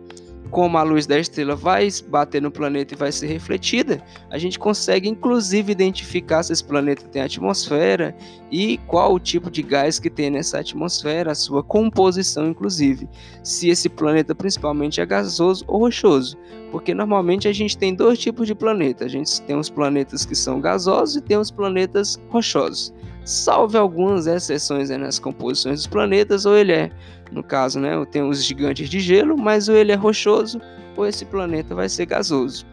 como 0.51 0.77
a 0.77 0.83
luz 0.83 1.05
da 1.05 1.19
estrela 1.19 1.55
vai 1.55 1.89
bater 2.07 2.41
no 2.41 2.51
planeta 2.51 2.93
e 2.93 2.97
vai 2.97 3.11
ser 3.11 3.27
refletida, 3.27 4.01
a 4.29 4.37
gente 4.37 4.57
consegue 4.57 5.09
inclusive 5.09 5.71
identificar 5.71 6.43
se 6.43 6.53
esse 6.53 6.63
planeta 6.63 7.05
tem 7.07 7.21
atmosfera 7.21 8.15
e 8.51 8.77
qual 8.87 9.13
o 9.13 9.19
tipo 9.19 9.51
de 9.51 9.61
gás 9.61 9.99
que 9.99 10.09
tem 10.09 10.29
nessa 10.29 10.59
atmosfera, 10.59 11.31
a 11.31 11.35
sua 11.35 11.63
composição 11.63 12.47
inclusive, 12.47 13.09
se 13.43 13.67
esse 13.67 13.89
planeta 13.89 14.33
principalmente 14.33 15.01
é 15.01 15.05
gasoso 15.05 15.65
ou 15.67 15.79
rochoso, 15.79 16.37
porque 16.71 16.93
normalmente 16.93 17.47
a 17.47 17.53
gente 17.53 17.77
tem 17.77 17.93
dois 17.93 18.19
tipos 18.19 18.47
de 18.47 18.55
planeta, 18.55 19.05
a 19.05 19.09
gente 19.09 19.41
tem 19.41 19.57
os 19.57 19.69
planetas 19.69 20.23
que 20.23 20.35
são 20.35 20.61
gasosos 20.61 21.17
e 21.17 21.21
tem 21.21 21.37
os 21.37 21.51
planetas 21.51 22.17
rochosos. 22.29 22.93
Salve 23.27 23.77
algumas 23.77 24.25
exceções 24.25 24.89
nas 24.89 25.19
composições 25.19 25.79
dos 25.79 25.88
planetas, 25.88 26.46
ou 26.46 26.55
ele 26.55 26.72
é 26.72 26.91
no 27.31 27.43
caso, 27.43 27.77
né, 27.77 27.91
tem 28.05 28.22
os 28.22 28.43
gigantes 28.43 28.89
de 28.89 29.01
gelo, 29.01 29.38
mas 29.38 29.67
ou 29.67 29.75
ele 29.75 29.91
é 29.91 29.96
rochoso 29.96 30.62
ou 30.96 31.05
esse 31.05 31.25
planeta 31.25 31.75
vai 31.75 31.89
ser 31.89 32.05
gasoso. 32.05 32.65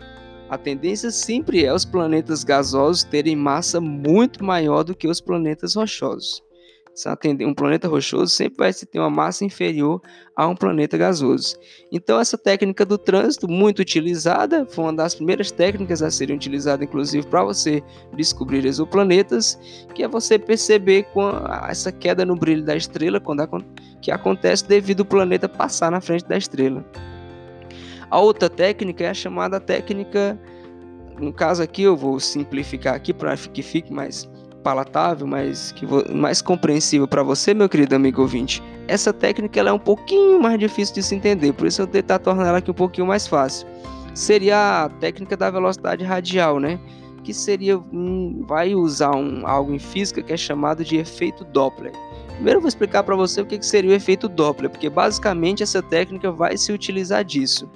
A 0.48 0.56
tendência 0.56 1.10
sempre 1.10 1.64
é 1.64 1.74
os 1.74 1.84
planetas 1.84 2.44
gasosos 2.44 3.02
terem 3.02 3.34
massa 3.34 3.80
muito 3.80 4.44
maior 4.44 4.84
do 4.84 4.94
que 4.94 5.08
os 5.08 5.20
planetas 5.20 5.74
rochosos. 5.74 6.42
Um 7.40 7.54
planeta 7.54 7.88
rochoso 7.88 8.28
sempre 8.28 8.58
vai 8.58 8.72
ter 8.72 8.98
uma 9.00 9.10
massa 9.10 9.44
inferior 9.44 10.00
a 10.36 10.46
um 10.46 10.54
planeta 10.54 10.96
gasoso. 10.96 11.56
Então, 11.90 12.20
essa 12.20 12.38
técnica 12.38 12.84
do 12.84 12.96
trânsito, 12.96 13.48
muito 13.48 13.80
utilizada, 13.80 14.64
foi 14.64 14.84
uma 14.84 14.92
das 14.92 15.14
primeiras 15.14 15.50
técnicas 15.50 16.02
a 16.02 16.10
serem 16.10 16.36
utilizadas, 16.36 16.86
inclusive, 16.86 17.26
para 17.26 17.42
você 17.42 17.82
descobrir 18.16 18.64
exoplanetas, 18.64 19.58
que 19.92 20.04
é 20.04 20.08
você 20.08 20.38
perceber 20.38 21.06
essa 21.68 21.90
queda 21.90 22.24
no 22.24 22.36
brilho 22.36 22.62
da 22.62 22.76
estrela, 22.76 23.18
quando 23.18 23.64
que 24.00 24.12
acontece 24.12 24.64
devido 24.64 25.00
ao 25.00 25.06
planeta 25.06 25.48
passar 25.48 25.90
na 25.90 26.00
frente 26.00 26.26
da 26.26 26.36
estrela. 26.36 26.84
A 28.08 28.20
outra 28.20 28.48
técnica 28.48 29.02
é 29.02 29.08
a 29.08 29.14
chamada 29.14 29.58
técnica, 29.58 30.38
no 31.18 31.32
caso 31.32 31.60
aqui 31.60 31.82
eu 31.82 31.96
vou 31.96 32.20
simplificar 32.20 32.94
aqui 32.94 33.12
para 33.12 33.36
que 33.36 33.62
fique 33.62 33.92
mais 33.92 34.28
palatável, 34.64 35.26
mais, 35.26 35.70
que 35.72 35.86
mais 36.10 36.40
compreensível 36.40 37.06
para 37.06 37.22
você, 37.22 37.52
meu 37.52 37.68
querido 37.68 37.94
amigo 37.94 38.22
ouvinte. 38.22 38.62
Essa 38.88 39.12
técnica 39.12 39.60
ela 39.60 39.68
é 39.68 39.72
um 39.72 39.78
pouquinho 39.78 40.40
mais 40.40 40.58
difícil 40.58 40.94
de 40.94 41.02
se 41.02 41.14
entender, 41.14 41.52
por 41.52 41.66
isso 41.66 41.82
eu 41.82 41.86
vou 41.86 41.92
tentar 41.92 42.18
tornar 42.18 42.48
ela 42.48 42.58
aqui 42.58 42.70
um 42.70 42.74
pouquinho 42.74 43.06
mais 43.06 43.26
fácil. 43.26 43.68
Seria 44.14 44.84
a 44.84 44.88
técnica 44.88 45.36
da 45.36 45.50
velocidade 45.50 46.02
radial, 46.02 46.58
né? 46.58 46.80
Que 47.22 47.34
seria 47.34 47.78
um, 47.78 48.44
vai 48.46 48.74
usar 48.74 49.14
um, 49.14 49.46
algo 49.46 49.74
em 49.74 49.78
física 49.78 50.22
que 50.22 50.32
é 50.32 50.36
chamado 50.36 50.84
de 50.84 50.96
efeito 50.96 51.44
Doppler. 51.44 51.92
Primeiro 52.34 52.58
eu 52.58 52.60
vou 52.62 52.68
explicar 52.68 53.02
para 53.02 53.14
você 53.14 53.40
o 53.40 53.46
que 53.46 53.60
seria 53.64 53.90
o 53.90 53.94
efeito 53.94 54.28
Doppler, 54.28 54.70
porque 54.70 54.88
basicamente 54.88 55.62
essa 55.62 55.82
técnica 55.82 56.30
vai 56.30 56.56
se 56.56 56.72
utilizar 56.72 57.24
disso. 57.24 57.70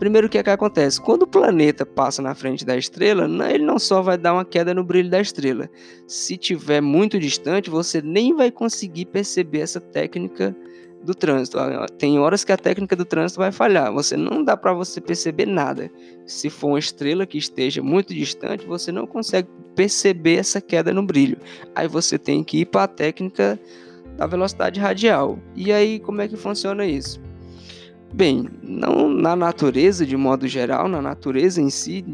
Primeiro, 0.00 0.28
o 0.28 0.30
que, 0.30 0.38
é 0.38 0.42
que 0.42 0.48
acontece? 0.48 0.98
Quando 0.98 1.24
o 1.24 1.26
planeta 1.26 1.84
passa 1.84 2.22
na 2.22 2.34
frente 2.34 2.64
da 2.64 2.74
estrela, 2.74 3.28
ele 3.52 3.66
não 3.66 3.78
só 3.78 4.00
vai 4.00 4.16
dar 4.16 4.32
uma 4.32 4.46
queda 4.46 4.72
no 4.72 4.82
brilho 4.82 5.10
da 5.10 5.20
estrela. 5.20 5.68
Se 6.06 6.38
tiver 6.38 6.80
muito 6.80 7.18
distante, 7.18 7.68
você 7.68 8.00
nem 8.00 8.34
vai 8.34 8.50
conseguir 8.50 9.04
perceber 9.04 9.60
essa 9.60 9.78
técnica 9.78 10.56
do 11.04 11.14
trânsito. 11.14 11.58
Ah, 11.58 11.86
tem 11.98 12.18
horas 12.18 12.44
que 12.44 12.50
a 12.50 12.56
técnica 12.56 12.96
do 12.96 13.04
trânsito 13.04 13.40
vai 13.40 13.52
falhar. 13.52 13.92
Você 13.92 14.16
não 14.16 14.42
dá 14.42 14.56
para 14.56 14.72
você 14.72 15.02
perceber 15.02 15.44
nada. 15.44 15.90
Se 16.24 16.48
for 16.48 16.68
uma 16.68 16.78
estrela 16.78 17.26
que 17.26 17.36
esteja 17.36 17.82
muito 17.82 18.14
distante, 18.14 18.64
você 18.64 18.90
não 18.90 19.06
consegue 19.06 19.50
perceber 19.76 20.36
essa 20.36 20.62
queda 20.62 20.94
no 20.94 21.02
brilho. 21.02 21.36
Aí 21.74 21.86
você 21.86 22.18
tem 22.18 22.42
que 22.42 22.60
ir 22.60 22.64
para 22.64 22.84
a 22.84 22.88
técnica 22.88 23.60
da 24.16 24.26
velocidade 24.26 24.80
radial. 24.80 25.38
E 25.54 25.70
aí 25.70 26.00
como 26.00 26.22
é 26.22 26.28
que 26.28 26.38
funciona 26.38 26.86
isso? 26.86 27.20
Bem, 28.12 28.48
não 28.62 29.08
na 29.08 29.36
natureza 29.36 30.04
de 30.04 30.16
modo 30.16 30.48
geral, 30.48 30.88
na 30.88 31.00
natureza 31.00 31.60
em 31.60 31.70
si, 31.70 32.04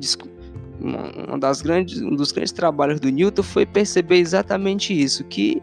uma 0.79 1.39
das 1.39 1.63
grandes, 1.63 2.01
um 2.03 2.15
dos 2.15 2.33
grandes 2.33 2.53
trabalhos 2.53 3.01
do 3.01 3.09
Newton 3.09 3.43
foi 3.43 3.65
perceber 3.65 4.19
exatamente 4.19 4.93
isso, 4.93 5.25
que 5.25 5.63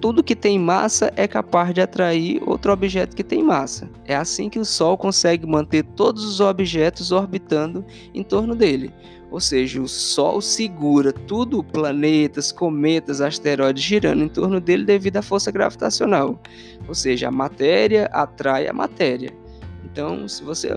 tudo 0.00 0.22
que 0.22 0.36
tem 0.36 0.58
massa 0.58 1.10
é 1.16 1.26
capaz 1.26 1.72
de 1.72 1.80
atrair 1.80 2.42
outro 2.46 2.70
objeto 2.72 3.16
que 3.16 3.24
tem 3.24 3.42
massa. 3.42 3.88
É 4.04 4.14
assim 4.14 4.50
que 4.50 4.58
o 4.58 4.64
Sol 4.64 4.98
consegue 4.98 5.46
manter 5.46 5.82
todos 5.82 6.24
os 6.24 6.40
objetos 6.40 7.10
orbitando 7.10 7.82
em 8.12 8.22
torno 8.22 8.54
dele. 8.54 8.92
Ou 9.30 9.40
seja, 9.40 9.80
o 9.80 9.88
Sol 9.88 10.42
segura 10.42 11.10
tudo, 11.10 11.64
planetas, 11.64 12.52
cometas, 12.52 13.22
asteroides 13.22 13.82
girando 13.82 14.22
em 14.22 14.28
torno 14.28 14.60
dele 14.60 14.84
devido 14.84 15.16
à 15.16 15.22
força 15.22 15.50
gravitacional. 15.50 16.38
Ou 16.86 16.94
seja, 16.94 17.28
a 17.28 17.32
matéria 17.32 18.04
atrai 18.12 18.68
a 18.68 18.72
matéria. 18.74 19.32
Então, 19.84 20.26
se 20.26 20.42
você. 20.42 20.68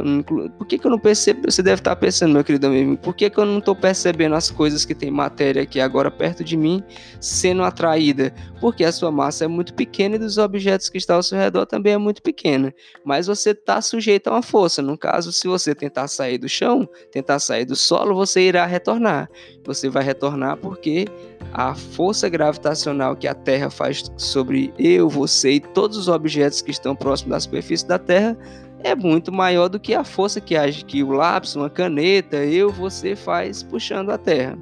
Por 0.57 0.67
que, 0.67 0.77
que 0.77 0.85
eu 0.85 0.91
não 0.91 0.99
percebo? 0.99 1.49
Você 1.49 1.63
deve 1.63 1.79
estar 1.79 1.95
pensando, 1.95 2.33
meu 2.33 2.43
querido 2.43 2.67
amigo, 2.67 2.97
por 2.97 3.15
que, 3.15 3.29
que 3.29 3.37
eu 3.37 3.45
não 3.45 3.59
estou 3.59 3.75
percebendo 3.75 4.35
as 4.35 4.51
coisas 4.51 4.85
que 4.85 4.93
tem 4.93 5.09
matéria 5.09 5.63
aqui 5.63 5.79
agora 5.79 6.11
perto 6.11 6.43
de 6.43 6.57
mim 6.57 6.83
sendo 7.19 7.63
atraída? 7.63 8.33
Porque 8.59 8.83
a 8.83 8.91
sua 8.91 9.11
massa 9.11 9.45
é 9.45 9.47
muito 9.47 9.73
pequena 9.73 10.15
e 10.15 10.19
dos 10.19 10.37
objetos 10.37 10.89
que 10.89 10.97
estão 10.97 11.15
ao 11.17 11.23
seu 11.23 11.37
redor 11.37 11.65
também 11.65 11.93
é 11.93 11.97
muito 11.97 12.21
pequena. 12.21 12.73
Mas 13.03 13.27
você 13.27 13.51
está 13.51 13.81
sujeito 13.81 14.27
a 14.27 14.31
uma 14.31 14.41
força. 14.41 14.81
No 14.81 14.97
caso, 14.97 15.31
se 15.31 15.47
você 15.47 15.73
tentar 15.73 16.07
sair 16.07 16.37
do 16.37 16.49
chão, 16.49 16.87
tentar 17.11 17.39
sair 17.39 17.65
do 17.65 17.75
solo, 17.75 18.13
você 18.13 18.41
irá 18.41 18.65
retornar. 18.65 19.29
Você 19.65 19.89
vai 19.89 20.03
retornar 20.03 20.57
porque 20.57 21.05
a 21.53 21.73
força 21.73 22.29
gravitacional 22.29 23.15
que 23.15 23.27
a 23.27 23.33
Terra 23.33 23.69
faz 23.69 24.03
sobre 24.17 24.73
eu, 24.77 25.09
você 25.09 25.53
e 25.53 25.59
todos 25.59 25.97
os 25.97 26.07
objetos 26.07 26.61
que 26.61 26.71
estão 26.71 26.95
próximos 26.95 27.31
da 27.31 27.39
superfície 27.39 27.87
da 27.87 27.97
Terra 27.97 28.37
é 28.83 28.95
muito 28.95 29.31
maior 29.31 29.67
do 29.67 29.79
que 29.79 29.93
a 29.93 30.03
força 30.03 30.39
que 30.39 30.55
age 30.55 30.85
que 30.85 31.03
o 31.03 31.11
lápis, 31.11 31.55
uma 31.55 31.69
caneta, 31.69 32.37
eu, 32.37 32.71
você 32.71 33.15
faz 33.15 33.63
puxando 33.63 34.09
a 34.11 34.17
Terra. 34.17 34.57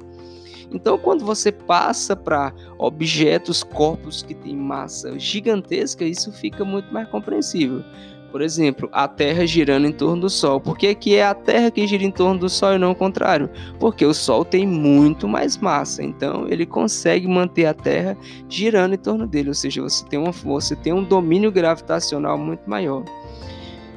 Então, 0.72 0.98
quando 0.98 1.24
você 1.24 1.52
passa 1.52 2.16
para 2.16 2.52
objetos, 2.78 3.62
corpos 3.62 4.22
que 4.22 4.34
têm 4.34 4.56
massa 4.56 5.18
gigantesca, 5.18 6.04
isso 6.04 6.32
fica 6.32 6.64
muito 6.64 6.92
mais 6.92 7.08
compreensível. 7.08 7.84
Por 8.32 8.42
exemplo, 8.42 8.88
a 8.92 9.06
Terra 9.08 9.46
girando 9.46 9.86
em 9.86 9.92
torno 9.92 10.22
do 10.22 10.28
Sol. 10.28 10.60
Por 10.60 10.76
que, 10.76 10.94
que 10.94 11.14
é 11.14 11.24
a 11.24 11.34
Terra 11.34 11.70
que 11.70 11.86
gira 11.86 12.04
em 12.04 12.10
torno 12.10 12.40
do 12.40 12.48
Sol 12.50 12.74
e 12.74 12.78
não 12.78 12.90
o 12.90 12.94
contrário? 12.94 13.48
Porque 13.78 14.04
o 14.04 14.12
Sol 14.12 14.44
tem 14.44 14.66
muito 14.66 15.26
mais 15.28 15.56
massa, 15.56 16.02
então 16.02 16.46
ele 16.48 16.66
consegue 16.66 17.26
manter 17.26 17.66
a 17.66 17.72
Terra 17.72 18.16
girando 18.48 18.94
em 18.94 18.98
torno 18.98 19.26
dele, 19.26 19.48
ou 19.48 19.54
seja, 19.54 19.80
você 19.80 20.04
tem, 20.04 20.18
uma, 20.18 20.32
você 20.32 20.76
tem 20.76 20.92
um 20.92 21.04
domínio 21.04 21.50
gravitacional 21.50 22.36
muito 22.36 22.68
maior. 22.68 23.04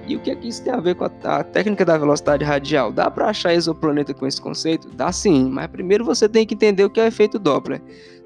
E 0.10 0.16
o 0.16 0.20
que 0.20 0.32
é 0.32 0.36
que 0.36 0.48
isso 0.48 0.64
tem 0.64 0.74
a 0.74 0.80
ver 0.80 0.96
com 0.96 1.06
a, 1.06 1.12
a 1.24 1.44
técnica 1.44 1.86
da 1.86 1.96
velocidade 1.96 2.44
radial? 2.44 2.92
Dá 2.92 3.12
para 3.12 3.28
achar 3.30 3.54
exoplaneta 3.54 4.12
com 4.12 4.26
esse 4.26 4.42
conceito? 4.42 4.90
Dá 4.90 5.12
sim, 5.12 5.48
mas 5.48 5.68
primeiro 5.68 6.04
você 6.04 6.28
tem 6.28 6.48
que 6.48 6.56
entender 6.56 6.84
o 6.84 6.90
que 6.90 7.00
é 7.00 7.04
o 7.04 7.08
efeito 7.08 7.38
Doppler. 7.38 7.80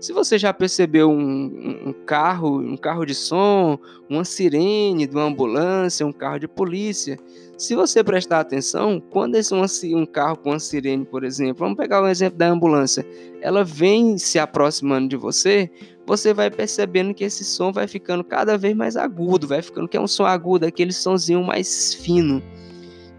Se 0.04 0.12
você 0.12 0.38
já 0.38 0.54
percebeu 0.54 1.10
um, 1.10 1.88
um 1.88 1.94
carro, 2.06 2.60
um 2.60 2.76
carro 2.76 3.06
de 3.06 3.16
som, 3.16 3.80
uma 4.10 4.26
sirene 4.26 5.08
de 5.08 5.16
uma 5.16 5.24
ambulância, 5.24 6.06
um 6.06 6.12
carro 6.12 6.40
de 6.40 6.46
polícia, 6.46 7.18
se 7.58 7.74
você 7.74 8.04
prestar 8.04 8.42
atenção, 8.42 9.00
quando 9.00 9.36
esse 9.36 9.54
um, 9.54 9.64
um 9.98 10.06
carro 10.06 10.36
com 10.36 10.50
uma 10.50 10.60
sirene, 10.60 11.06
por 11.06 11.24
exemplo, 11.24 11.60
vamos 11.60 11.78
pegar 11.78 12.02
o 12.02 12.04
um 12.04 12.10
exemplo 12.10 12.38
da 12.38 12.50
ambulância, 12.50 13.08
ela 13.40 13.64
vem 13.64 14.18
se 14.18 14.38
aproximando 14.38 15.08
de 15.08 15.16
você, 15.16 15.72
você 16.06 16.34
vai 16.34 16.52
percebendo 16.52 17.14
que 17.14 17.24
esse 17.24 17.46
som 17.46 17.72
vai 17.72 17.88
ficando 17.88 18.26
cada 18.26 18.58
vez 18.58 18.76
mais 18.76 18.98
agudo, 18.98 19.48
vai 19.48 19.62
ficando 19.62 19.88
que 19.88 19.96
é 19.96 20.02
um 20.02 20.08
som 20.08 20.26
agudo, 20.26 20.66
aquele 20.66 20.92
sonzinho 20.92 21.42
mais 21.42 21.94
fino. 21.94 22.44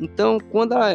Então, 0.01 0.39
quando 0.51 0.73
a, 0.73 0.89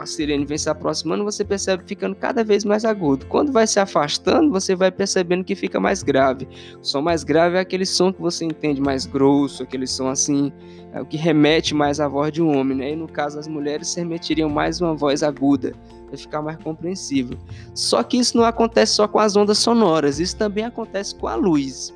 a 0.00 0.06
sirene 0.06 0.44
vem 0.44 0.58
se 0.58 0.68
aproximando, 0.68 1.24
você 1.24 1.44
percebe 1.44 1.84
ficando 1.86 2.14
cada 2.14 2.44
vez 2.44 2.64
mais 2.64 2.84
agudo. 2.84 3.24
Quando 3.26 3.50
vai 3.50 3.66
se 3.66 3.80
afastando, 3.80 4.50
você 4.50 4.74
vai 4.74 4.90
percebendo 4.90 5.42
que 5.42 5.54
fica 5.54 5.80
mais 5.80 6.02
grave. 6.02 6.46
O 6.80 6.84
som 6.84 7.00
mais 7.00 7.24
grave 7.24 7.56
é 7.56 7.60
aquele 7.60 7.86
som 7.86 8.12
que 8.12 8.20
você 8.20 8.44
entende 8.44 8.80
mais 8.80 9.06
grosso, 9.06 9.62
aquele 9.62 9.86
som 9.86 10.08
assim, 10.08 10.52
é 10.92 11.00
o 11.00 11.06
que 11.06 11.16
remete 11.16 11.74
mais 11.74 11.98
à 11.98 12.06
voz 12.06 12.30
de 12.30 12.42
um 12.42 12.56
homem, 12.56 12.76
né? 12.76 12.90
E 12.92 12.96
no 12.96 13.08
caso 13.08 13.36
das 13.36 13.48
mulheres, 13.48 13.88
se 13.88 14.00
remetiriam 14.00 14.50
mais 14.50 14.80
uma 14.80 14.94
voz 14.94 15.22
aguda, 15.22 15.72
para 16.06 16.18
ficar 16.18 16.42
mais 16.42 16.58
compreensível. 16.62 17.38
Só 17.74 18.02
que 18.02 18.18
isso 18.18 18.36
não 18.36 18.44
acontece 18.44 18.92
só 18.92 19.08
com 19.08 19.18
as 19.18 19.34
ondas 19.34 19.56
sonoras, 19.58 20.20
isso 20.20 20.36
também 20.36 20.64
acontece 20.64 21.14
com 21.14 21.26
a 21.26 21.34
luz. 21.34 21.94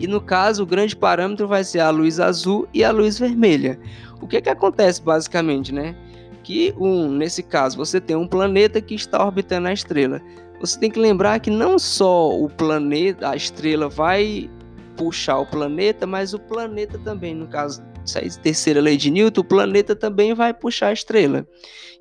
E 0.00 0.08
no 0.08 0.20
caso, 0.20 0.64
o 0.64 0.66
grande 0.66 0.96
parâmetro 0.96 1.46
vai 1.46 1.62
ser 1.62 1.78
a 1.78 1.90
luz 1.90 2.18
azul 2.18 2.66
e 2.74 2.82
a 2.82 2.90
luz 2.90 3.16
vermelha. 3.16 3.78
O 4.24 4.26
que, 4.26 4.40
que 4.40 4.48
acontece 4.48 5.02
basicamente, 5.02 5.70
né? 5.70 5.94
Que 6.42 6.74
um, 6.78 7.10
nesse 7.10 7.42
caso 7.42 7.76
você 7.76 8.00
tem 8.00 8.16
um 8.16 8.26
planeta 8.26 8.80
que 8.80 8.94
está 8.94 9.22
orbitando 9.22 9.68
a 9.68 9.72
estrela. 9.72 10.18
Você 10.58 10.80
tem 10.80 10.90
que 10.90 10.98
lembrar 10.98 11.38
que 11.40 11.50
não 11.50 11.78
só 11.78 12.34
o 12.34 12.48
planeta, 12.48 13.28
a 13.28 13.36
estrela 13.36 13.86
vai 13.86 14.48
puxar 14.96 15.40
o 15.40 15.44
planeta, 15.44 16.06
mas 16.06 16.32
o 16.32 16.38
planeta 16.38 16.98
também, 17.04 17.34
no 17.34 17.46
caso 17.46 17.82
a 18.16 18.40
terceira 18.42 18.80
lei 18.80 18.96
de 18.96 19.10
Newton, 19.10 19.40
o 19.40 19.44
planeta 19.44 19.96
também 19.96 20.34
vai 20.34 20.52
puxar 20.52 20.88
a 20.88 20.92
estrela. 20.92 21.46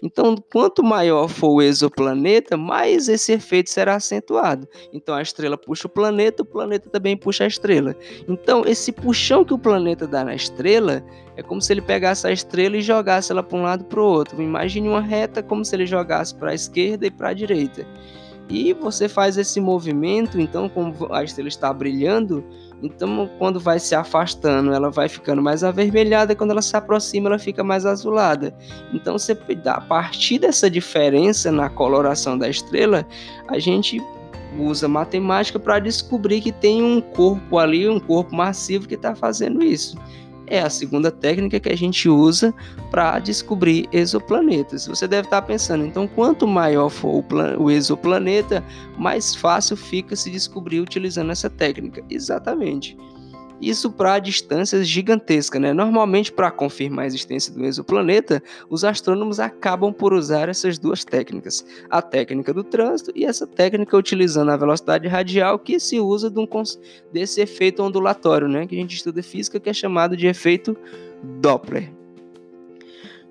Então, 0.04 0.36
quanto 0.52 0.84
maior 0.84 1.30
for 1.30 1.50
o 1.50 1.62
exoplaneta, 1.62 2.58
mais 2.58 3.08
esse 3.08 3.32
efeito 3.32 3.70
será 3.70 3.96
acentuado. 3.96 4.68
Então, 4.92 5.16
a 5.16 5.22
estrela 5.22 5.58
puxa 5.58 5.88
o 5.88 5.90
planeta, 5.90 6.44
o 6.44 6.46
planeta 6.46 6.90
também 6.90 7.16
puxa 7.16 7.46
a 7.46 7.48
estrela. 7.48 7.96
Então, 8.28 8.64
esse 8.66 8.92
puxão 8.92 9.46
que 9.46 9.54
o 9.54 9.58
planeta 9.58 10.06
dá 10.06 10.26
na 10.26 10.36
estrela 10.36 11.02
é 11.38 11.42
como 11.42 11.62
se 11.62 11.72
ele 11.72 11.82
pegasse 11.82 12.28
a 12.28 12.32
estrela 12.34 12.76
e 12.76 12.82
jogasse 12.82 13.32
ela 13.32 13.42
para 13.42 13.58
um 13.58 13.64
lado 13.64 13.86
para 13.86 14.02
o 14.02 14.06
outro. 14.06 14.42
Imagine 14.42 14.90
uma 14.90 15.02
reta 15.02 15.42
como 15.42 15.64
se 15.64 15.74
ele 15.74 15.86
jogasse 15.86 16.36
para 16.36 16.52
a 16.52 16.56
esquerda 16.56 17.08
e 17.08 17.12
para 17.12 17.30
a 17.30 17.34
direita. 17.34 17.88
E 18.50 18.74
você 18.74 19.08
faz 19.08 19.38
esse 19.38 19.62
movimento, 19.62 20.38
então, 20.38 20.68
como 20.68 20.94
a 21.14 21.24
estrela 21.24 21.48
está 21.48 21.72
brilhando, 21.72 22.44
então, 22.84 23.30
quando 23.40 23.60
vai 23.60 23.80
se 23.80 23.96
afastando, 23.96 24.74
ela 24.74 24.92
vai 24.92 25.08
ficando 25.08 25.42
mais 25.42 25.64
avermelhada, 25.64 26.36
quando 26.36 26.52
ela 26.52 26.62
se 26.62 26.76
aproxima, 26.76 27.30
ela 27.30 27.40
fica 27.40 27.64
mais 27.64 27.86
azulada. 27.86 28.54
Então, 28.94 29.18
você, 29.18 29.38
a 29.66 29.82
partir 29.82 30.40
dessa 30.40 30.70
diferença 30.70 31.52
na 31.52 31.70
coloração 31.70 32.38
da 32.38 32.50
estrela, 32.50 33.08
a 33.48 33.58
gente 33.58 34.02
usa 34.60 34.88
matemática 34.88 35.58
para 35.58 35.80
descobrir 35.80 36.42
que 36.42 36.52
tem 36.52 36.84
um 36.84 37.00
corpo 37.00 37.58
ali, 37.58 37.88
um 37.88 38.00
corpo 38.00 38.36
massivo 38.36 38.88
que 38.88 38.96
está 38.96 39.16
fazendo 39.16 39.64
isso 39.64 39.98
é 40.48 40.60
a 40.60 40.70
segunda 40.70 41.12
técnica 41.12 41.60
que 41.60 41.70
a 41.70 41.78
gente 41.78 42.08
usa 42.10 42.54
para 42.92 43.20
descobrir 43.20 43.88
exoplanetas. 43.92 44.88
Você 44.88 45.08
deve 45.08 45.28
estar 45.28 45.42
pensando, 45.42 45.86
então, 45.86 46.08
quanto 46.08 46.48
maior 46.48 46.90
for 46.90 47.24
o, 47.58 47.64
o 47.64 47.72
exoplaneta, 47.72 48.64
mais 48.98 49.36
fácil 49.36 49.76
fica 49.76 50.16
se 50.16 50.30
descobrir 50.30 50.80
utilizando 50.80 51.32
essa 51.32 51.50
técnica. 51.50 52.04
Exatamente. 52.10 52.98
Isso 53.64 53.90
para 53.90 54.20
distâncias 54.20 54.86
gigantescas, 54.86 55.62
né? 55.62 55.72
Normalmente, 55.72 56.34
para 56.34 56.52
confirmar 56.52 57.06
a 57.06 57.08
existência 57.08 57.54
do 57.54 57.64
exoplaneta, 57.64 58.44
os 58.70 58.84
astrônomos 58.84 59.40
acabam 59.40 59.94
por 59.94 60.14
usar 60.14 60.50
essas 60.50 60.78
duas 60.78 61.06
técnicas: 61.06 61.66
a 61.90 62.02
técnica 62.02 62.54
do 62.54 62.62
trânsito 62.62 63.14
e 63.16 63.24
essa 63.24 63.48
técnica 63.48 63.96
utilizando 63.96 64.52
a 64.52 64.58
velocidade 64.58 65.08
radial 65.08 65.58
que 65.58 65.80
se 65.80 65.98
usa 65.98 66.30
de 66.30 66.40
um, 66.40 66.48
desse 67.12 67.40
efeito 67.40 67.82
ondulatório, 67.82 68.50
né? 68.50 68.68
Que 68.68 68.76
a 68.76 68.80
gente 68.80 68.98
estuda 68.98 69.24
física, 69.24 69.62
que 69.62 69.70
é 69.70 69.74
chamado 69.74 70.18
de 70.18 70.28
efeito 70.28 70.76
Doppler. 71.40 71.90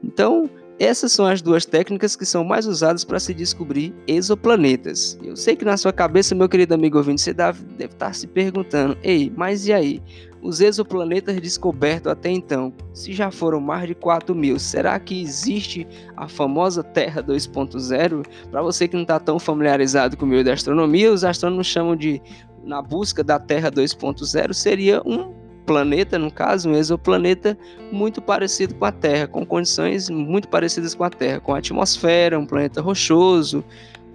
Então, 0.03 0.49
essas 0.85 1.13
são 1.13 1.27
as 1.27 1.41
duas 1.41 1.65
técnicas 1.65 2.17
que 2.17 2.27
são 2.27 2.43
mais 2.43 2.67
usadas 2.67 3.05
para 3.05 3.21
se 3.21 3.33
descobrir 3.33 3.95
exoplanetas. 4.07 5.17
Eu 5.23 5.37
sei 5.37 5.55
que 5.55 5.65
na 5.65 5.77
sua 5.77 5.93
cabeça, 5.93 6.35
meu 6.35 6.49
querido 6.49 6.75
amigo 6.75 6.99
ouvinte, 6.99 7.21
você 7.21 7.33
deve, 7.33 7.65
estar 7.79 8.13
se 8.13 8.27
perguntando: 8.27 8.99
ei, 9.03 9.33
mas 9.37 9.67
e 9.67 9.73
aí? 9.73 10.03
Os 10.43 10.61
exoplanetas 10.61 11.41
descobertos 11.41 12.11
até 12.11 12.29
então, 12.29 12.73
se 12.93 13.13
já 13.13 13.31
foram 13.31 13.61
mais 13.61 13.87
de 13.87 13.95
4 13.95 14.35
mil, 14.35 14.59
será 14.59 14.99
que 14.99 15.23
existe 15.23 15.87
a 16.17 16.27
famosa 16.27 16.83
Terra 16.83 17.23
2.0? 17.23 18.27
Para 18.51 18.61
você 18.61 18.89
que 18.89 18.97
não 18.97 19.03
está 19.03 19.21
tão 19.21 19.39
familiarizado 19.39 20.17
com 20.17 20.25
o 20.25 20.29
meio 20.29 20.43
da 20.43 20.53
astronomia, 20.53 21.13
os 21.13 21.23
astrônomos 21.23 21.69
chamam 21.69 21.95
de, 21.95 22.21
na 22.65 22.83
busca 22.83 23.23
da 23.23 23.39
Terra 23.39 23.71
2.0, 23.71 24.53
seria 24.53 25.01
um 25.07 25.42
planeta, 25.67 26.19
no 26.19 26.31
caso, 26.31 26.69
um 26.69 26.75
exoplaneta 26.75 27.57
muito 27.91 28.21
parecido 28.21 28.75
com 28.75 28.85
a 28.85 28.93
Terra, 28.93 29.27
com 29.27 29.45
condições 29.45 30.11
muito 30.11 30.49
parecidas 30.49 30.95
com 30.95 31.05
a 31.05 31.11
Terra, 31.11 31.41
com 31.41 31.55
a 31.55 31.59
atmosfera, 31.59 32.39
um 32.39 32.47
planeta 32.47 32.81
rochoso, 32.81 33.65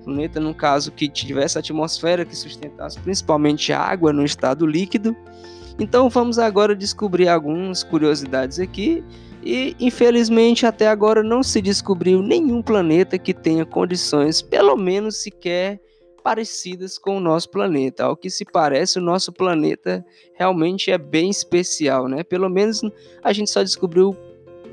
planeta, 0.04 0.40
no 0.40 0.54
caso, 0.54 0.92
que 0.92 1.08
tivesse 1.10 1.58
atmosfera 1.58 2.26
que 2.26 2.36
sustentasse 2.36 3.00
principalmente 3.00 3.74
água 3.74 4.14
no 4.14 4.24
estado 4.24 4.66
líquido. 4.66 5.16
Então 5.80 6.10
vamos 6.10 6.40
agora 6.40 6.76
descobrir 6.76 7.28
algumas 7.28 7.84
curiosidades 7.84 8.60
aqui. 8.60 9.04
E 9.44 9.76
infelizmente 9.80 10.66
até 10.66 10.88
agora 10.88 11.24
não 11.24 11.42
se 11.42 11.62
descobriu 11.62 12.22
nenhum 12.22 12.62
planeta 12.62 13.18
que 13.18 13.34
tenha 13.34 13.66
condições, 13.66 14.42
pelo 14.42 14.76
menos 14.76 15.18
sequer 15.18 15.80
parecidas 16.28 16.98
com 16.98 17.16
o 17.16 17.20
nosso 17.22 17.50
planeta. 17.50 18.04
Ao 18.04 18.18
que 18.18 18.30
se 18.30 18.44
parece, 18.44 19.00
o 19.00 19.02
nosso 19.02 19.32
planeta 19.32 20.06
realmente 20.34 20.92
é 20.92 20.98
bem 20.98 21.30
especial, 21.30 22.10
né? 22.10 22.22
Pelo 22.22 22.50
menos 22.50 22.82
a 23.24 23.32
gente 23.32 23.50
só 23.50 23.64
descobriu 23.64 24.14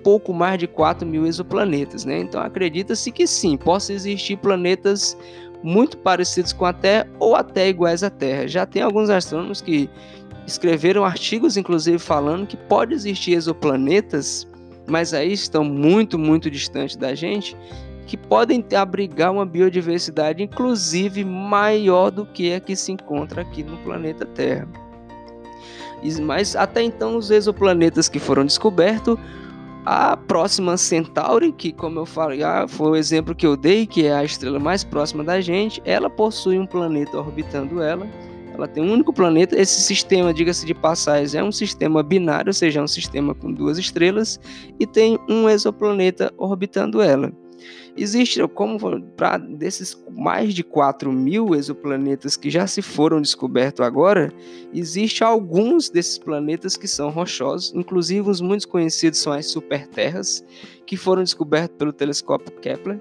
pouco 0.03 0.35
mais 0.35 0.59
de 0.59 0.67
4 0.67 1.07
mil 1.07 1.25
exoplanetas, 1.25 2.05
né? 2.05 2.19
Então 2.19 2.43
acredita-se 2.43 3.13
que 3.13 3.25
sim, 3.25 3.57
possa 3.57 3.93
existir 3.93 4.37
planetas 4.39 5.17
muito 5.63 5.97
parecidos 5.97 6.53
com 6.53 6.65
a 6.65 6.73
Terra 6.73 7.09
ou 7.21 7.37
até 7.37 7.69
iguais 7.69 8.03
à 8.03 8.11
Terra. 8.11 8.49
Já 8.49 8.67
tem 8.67 8.83
alguns 8.83 9.09
astrônomos 9.09 9.61
que 9.61 9.89
escreveram 10.49 11.05
artigos, 11.05 11.57
inclusive, 11.57 12.01
falando 12.01 12.49
que 12.49 12.57
pode 12.57 12.95
existir 12.95 13.35
exoplanetas, 13.35 14.45
mas 14.89 15.15
aí 15.15 15.33
estão 15.33 15.63
muito, 15.63 16.19
muito 16.19 16.51
distantes 16.51 16.97
da 16.97 17.15
gente 17.15 17.57
que 18.07 18.17
podem 18.17 18.65
abrigar 18.77 19.33
uma 19.33 19.47
biodiversidade, 19.47 20.43
inclusive 20.43 21.25
maior 21.25 22.11
do 22.11 22.27
que 22.27 22.53
a 22.53 22.61
que 22.61 22.77
se 22.77 22.93
encontra 22.93 23.43
aqui 23.43 23.63
no 23.63 23.77
planeta 23.79 24.27
Terra. 24.27 24.69
Mas 26.23 26.55
até 26.55 26.83
então, 26.83 27.17
os 27.17 27.31
exoplanetas 27.31 28.09
que 28.09 28.19
foram 28.19 28.45
descobertos, 28.45 29.19
a 29.87 30.17
próxima 30.17 30.77
Centauri, 30.77 31.53
que 31.53 31.73
como 31.73 31.99
eu 31.99 32.07
falei, 32.07 32.43
ah, 32.43 32.67
foi 32.69 32.91
o 32.91 32.97
exemplo 32.97 33.35
que 33.35 33.47
eu 33.47 33.57
dei, 33.57 33.87
que 33.87 34.07
é 34.07 34.15
a 34.15 34.25
estrela 34.25 34.59
mais 34.59 34.85
próxima 34.85 35.23
da 35.25 35.41
gente, 35.41 35.81
ela 35.85 36.09
possui 36.11 36.59
um 36.59 36.67
planeta 36.67 37.19
orbitando 37.19 37.83
ela. 37.83 38.07
Ela 38.55 38.69
tem 38.69 38.85
um 38.85 38.93
único 38.93 39.13
planeta. 39.13 39.61
Esse 39.61 39.81
sistema, 39.81 40.33
diga-se 40.33 40.65
de 40.65 40.75
passagem, 40.75 41.41
é 41.41 41.45
um 41.45 41.51
sistema 41.51 42.03
binário, 42.03 42.51
ou 42.51 42.55
seja, 42.55 42.81
é 42.81 42.83
um 42.83 42.89
sistema 42.89 43.35
com 43.35 43.53
duas 43.53 43.79
estrelas, 43.79 44.39
e 44.79 44.87
tem 44.87 45.19
um 45.29 45.49
exoplaneta 45.49 46.33
orbitando 46.39 47.03
ela. 47.03 47.33
Existe, 47.97 48.47
como 48.49 49.01
para 49.17 49.39
desses 49.39 49.97
mais 50.11 50.53
de 50.53 50.65
4 50.65 51.13
mil 51.13 51.55
exoplanetas 51.55 52.37
que 52.37 52.51
já 52.51 52.67
se 52.67 52.83
foram 52.83 53.21
descobertos 53.21 53.85
agora, 53.85 54.33
existe 54.73 55.23
alguns 55.23 55.89
desses 55.89 56.19
planetas 56.19 56.77
que 56.77 56.89
são 56.89 57.11
rochosos, 57.11 57.73
inclusive 57.75 58.29
os 58.29 58.41
muito 58.41 58.69
conhecidos 58.69 59.21
são 59.21 59.33
as 59.33 59.47
superterras, 59.47 60.45
que 60.87 60.97
foram 60.97 61.23
descobertos 61.23 61.77
pelo 61.77 61.93
telescópio 61.93 62.53
Kepler 62.61 63.01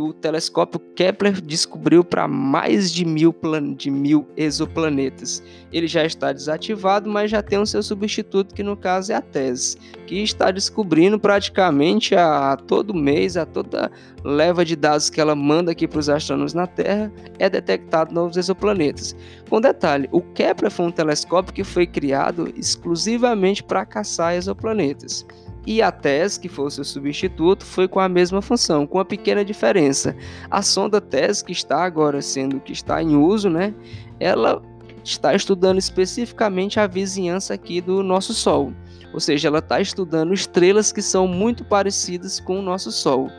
o 0.00 0.12
telescópio 0.12 0.80
Kepler 0.96 1.40
descobriu 1.40 2.02
para 2.02 2.26
mais 2.26 2.90
de 2.90 3.04
mil, 3.04 3.34
de 3.76 3.90
mil 3.90 4.26
exoplanetas. 4.36 5.42
Ele 5.72 5.86
já 5.86 6.04
está 6.04 6.32
desativado, 6.32 7.08
mas 7.08 7.30
já 7.30 7.42
tem 7.42 7.58
o 7.58 7.66
seu 7.66 7.82
substituto, 7.82 8.54
que 8.54 8.62
no 8.62 8.76
caso 8.76 9.12
é 9.12 9.14
a 9.14 9.20
TESS, 9.20 9.76
que 10.06 10.22
está 10.22 10.50
descobrindo 10.50 11.20
praticamente 11.20 12.14
a, 12.14 12.52
a 12.52 12.56
todo 12.56 12.94
mês, 12.94 13.36
a 13.36 13.46
toda 13.46 13.90
leva 14.24 14.64
de 14.64 14.74
dados 14.74 15.08
que 15.08 15.20
ela 15.20 15.34
manda 15.34 15.72
aqui 15.72 15.86
para 15.86 16.00
os 16.00 16.08
astrônomos 16.08 16.54
na 16.54 16.66
Terra, 16.66 17.12
é 17.38 17.48
detectado 17.48 18.12
novos 18.12 18.36
exoplanetas. 18.36 19.14
Com 19.48 19.60
detalhe, 19.60 20.08
o 20.10 20.20
Kepler 20.20 20.70
foi 20.70 20.86
um 20.86 20.90
telescópio 20.90 21.54
que 21.54 21.64
foi 21.64 21.86
criado 21.86 22.52
exclusivamente 22.56 23.62
para 23.62 23.86
caçar 23.86 24.34
exoplanetas 24.34 25.24
e 25.70 25.80
a 25.80 25.92
TESS, 25.92 26.36
que 26.36 26.48
foi 26.48 26.66
o 26.66 26.70
seu 26.70 26.82
substituto, 26.82 27.64
foi 27.64 27.86
com 27.86 28.00
a 28.00 28.08
mesma 28.08 28.42
função, 28.42 28.88
com 28.88 28.98
uma 28.98 29.04
pequena 29.04 29.44
diferença. 29.44 30.16
A 30.50 30.62
sonda 30.62 31.00
TESS, 31.00 31.42
que 31.42 31.52
está 31.52 31.84
agora 31.84 32.20
sendo 32.20 32.58
que 32.58 32.72
está 32.72 33.00
em 33.00 33.14
uso, 33.14 33.48
né, 33.48 33.72
ela 34.18 34.60
está 35.04 35.32
estudando 35.32 35.78
especificamente 35.78 36.80
a 36.80 36.88
vizinhança 36.88 37.54
aqui 37.54 37.80
do 37.80 38.02
nosso 38.02 38.34
Sol. 38.34 38.72
Ou 39.14 39.20
seja, 39.20 39.46
ela 39.46 39.60
está 39.60 39.80
estudando 39.80 40.34
estrelas 40.34 40.90
que 40.90 41.00
são 41.00 41.28
muito 41.28 41.64
parecidas 41.64 42.40
com 42.40 42.58
o 42.58 42.62
nosso 42.62 42.90
Sol. 42.90 43.30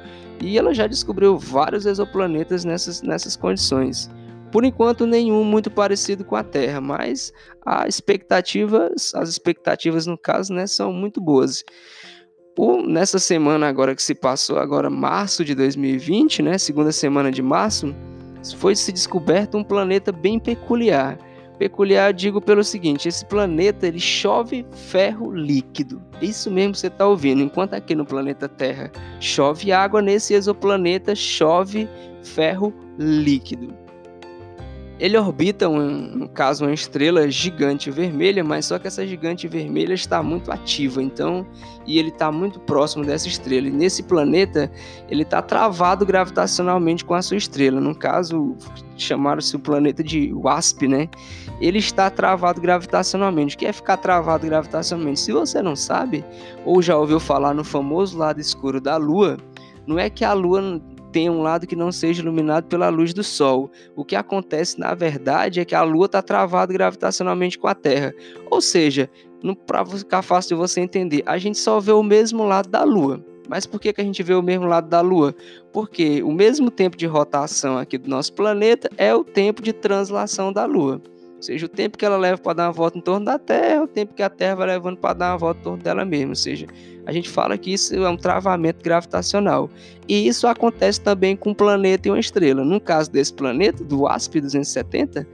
E 0.41 0.57
ela 0.57 0.73
já 0.73 0.87
descobriu 0.87 1.37
vários 1.37 1.85
exoplanetas 1.85 2.63
nessas, 2.63 3.01
nessas 3.01 3.35
condições. 3.35 4.09
Por 4.53 4.63
enquanto, 4.63 5.05
nenhum 5.05 5.43
muito 5.43 5.69
parecido 5.69 6.23
com 6.23 6.37
a 6.37 6.43
Terra, 6.43 6.79
mas 6.79 7.33
a 7.65 7.87
expectativas, 7.89 9.13
as 9.15 9.27
expectativas 9.27 10.05
no 10.05 10.17
caso, 10.17 10.53
né, 10.53 10.65
são 10.65 10.93
muito 10.93 11.19
boas. 11.19 11.63
O, 12.57 12.81
nessa 12.81 13.17
semana 13.17 13.67
agora 13.67 13.95
que 13.95 14.03
se 14.03 14.13
passou, 14.13 14.59
agora 14.59 14.89
março 14.89 15.45
de 15.45 15.55
2020, 15.55 16.41
né, 16.41 16.57
segunda 16.57 16.91
semana 16.91 17.31
de 17.31 17.41
março, 17.41 17.95
foi 18.57 18.75
se 18.75 18.91
descoberto 18.91 19.57
um 19.57 19.63
planeta 19.63 20.11
bem 20.11 20.37
peculiar. 20.39 21.17
Peculiar, 21.57 22.11
digo 22.11 22.41
pelo 22.41 22.63
seguinte: 22.63 23.07
esse 23.07 23.23
planeta 23.25 23.87
ele 23.87 23.99
chove 23.99 24.65
ferro 24.71 25.31
líquido. 25.31 26.01
Isso 26.21 26.49
mesmo 26.49 26.73
você 26.73 26.87
está 26.87 27.07
ouvindo. 27.07 27.41
Enquanto 27.41 27.75
aqui 27.75 27.93
no 27.93 28.03
planeta 28.03 28.49
Terra 28.49 28.91
chove 29.19 29.71
água, 29.71 30.01
nesse 30.01 30.33
exoplaneta 30.33 31.13
chove 31.13 31.87
ferro 32.23 32.73
líquido. 32.97 33.80
Ele 35.01 35.17
orbita, 35.17 35.67
um, 35.67 35.79
no 35.79 36.29
caso, 36.29 36.63
uma 36.63 36.71
estrela 36.71 37.27
gigante 37.27 37.89
vermelha, 37.89 38.43
mas 38.43 38.67
só 38.67 38.77
que 38.77 38.85
essa 38.85 39.05
gigante 39.05 39.47
vermelha 39.47 39.95
está 39.95 40.21
muito 40.21 40.51
ativa, 40.51 41.01
então, 41.01 41.43
e 41.87 41.97
ele 41.97 42.09
está 42.09 42.31
muito 42.31 42.59
próximo 42.59 43.03
dessa 43.03 43.27
estrela. 43.27 43.67
E 43.67 43.71
nesse 43.71 44.03
planeta, 44.03 44.71
ele 45.09 45.23
está 45.23 45.41
travado 45.41 46.05
gravitacionalmente 46.05 47.03
com 47.03 47.15
a 47.15 47.21
sua 47.23 47.37
estrela. 47.37 47.81
No 47.81 47.95
caso, 47.95 48.55
chamaram-se 48.95 49.55
o 49.55 49.59
planeta 49.59 50.03
de 50.03 50.31
WASP, 50.35 50.87
né? 50.87 51.09
Ele 51.59 51.79
está 51.79 52.07
travado 52.11 52.61
gravitacionalmente. 52.61 53.55
O 53.55 53.57
que 53.57 53.65
é 53.65 53.73
ficar 53.73 53.97
travado 53.97 54.45
gravitacionalmente? 54.45 55.19
Se 55.19 55.31
você 55.31 55.63
não 55.63 55.75
sabe, 55.75 56.23
ou 56.63 56.79
já 56.79 56.95
ouviu 56.95 57.19
falar 57.19 57.55
no 57.55 57.63
famoso 57.63 58.19
lado 58.19 58.39
escuro 58.39 58.79
da 58.79 58.97
Lua, 58.97 59.37
não 59.87 59.97
é 59.97 60.11
que 60.11 60.23
a 60.23 60.33
Lua 60.33 60.79
tem 61.11 61.29
um 61.29 61.41
lado 61.41 61.67
que 61.67 61.75
não 61.75 61.91
seja 61.91 62.21
iluminado 62.21 62.65
pela 62.65 62.89
luz 62.89 63.13
do 63.13 63.23
Sol. 63.23 63.69
O 63.95 64.05
que 64.05 64.15
acontece, 64.15 64.79
na 64.79 64.93
verdade, 64.93 65.59
é 65.59 65.65
que 65.65 65.75
a 65.75 65.83
Lua 65.83 66.05
está 66.05 66.21
travada 66.21 66.73
gravitacionalmente 66.73 67.59
com 67.59 67.67
a 67.67 67.75
Terra. 67.75 68.13
Ou 68.49 68.61
seja, 68.61 69.09
para 69.67 69.85
ficar 69.85 70.21
fácil 70.21 70.55
de 70.55 70.55
você 70.55 70.81
entender, 70.81 71.23
a 71.25 71.37
gente 71.37 71.57
só 71.57 71.79
vê 71.79 71.91
o 71.91 72.03
mesmo 72.03 72.43
lado 72.45 72.69
da 72.69 72.83
Lua. 72.83 73.23
Mas 73.49 73.65
por 73.65 73.81
que, 73.81 73.91
que 73.91 73.99
a 73.99 74.03
gente 74.03 74.23
vê 74.23 74.33
o 74.33 74.41
mesmo 74.41 74.65
lado 74.65 74.87
da 74.87 75.01
Lua? 75.01 75.35
Porque 75.73 76.23
o 76.23 76.31
mesmo 76.31 76.71
tempo 76.71 76.95
de 76.95 77.05
rotação 77.05 77.77
aqui 77.77 77.97
do 77.97 78.09
nosso 78.09 78.31
planeta 78.33 78.89
é 78.97 79.13
o 79.13 79.23
tempo 79.23 79.61
de 79.61 79.73
translação 79.73 80.53
da 80.53 80.65
Lua. 80.65 81.01
Seja, 81.41 81.65
o 81.65 81.69
tempo 81.69 81.97
que 81.97 82.05
ela 82.05 82.17
leva 82.17 82.37
para 82.37 82.53
dar 82.53 82.67
uma 82.67 82.71
volta 82.71 82.99
em 82.99 83.01
torno 83.01 83.25
da 83.25 83.39
Terra 83.39 83.65
é 83.65 83.81
o 83.81 83.87
tempo 83.87 84.13
que 84.13 84.21
a 84.21 84.29
Terra 84.29 84.55
vai 84.55 84.67
levando 84.67 84.97
para 84.97 85.15
dar 85.15 85.31
uma 85.31 85.37
volta 85.39 85.59
em 85.59 85.63
torno 85.63 85.83
dela 85.83 86.05
mesma. 86.05 86.29
Ou 86.29 86.35
seja, 86.35 86.67
a 87.03 87.11
gente 87.11 87.27
fala 87.27 87.57
que 87.57 87.73
isso 87.73 87.95
é 87.95 88.09
um 88.09 88.15
travamento 88.15 88.83
gravitacional. 88.83 89.67
E 90.07 90.27
isso 90.27 90.45
acontece 90.45 91.01
também 91.01 91.35
com 91.35 91.49
um 91.49 91.53
planeta 91.55 92.07
e 92.07 92.11
uma 92.11 92.19
estrela. 92.19 92.63
No 92.63 92.79
caso 92.79 93.11
desse 93.11 93.33
planeta, 93.33 93.83
do 93.83 94.01
WASP 94.01 94.39
270, 94.39 95.27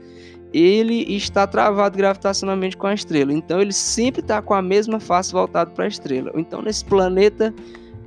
ele 0.50 1.14
está 1.14 1.46
travado 1.46 1.98
gravitacionalmente 1.98 2.74
com 2.74 2.86
a 2.86 2.94
estrela. 2.94 3.30
Então 3.30 3.60
ele 3.60 3.74
sempre 3.74 4.22
está 4.22 4.40
com 4.40 4.54
a 4.54 4.62
mesma 4.62 4.98
face 4.98 5.30
voltada 5.30 5.70
para 5.70 5.84
a 5.84 5.88
estrela. 5.88 6.32
Então 6.34 6.62
nesse 6.62 6.86
planeta, 6.86 7.54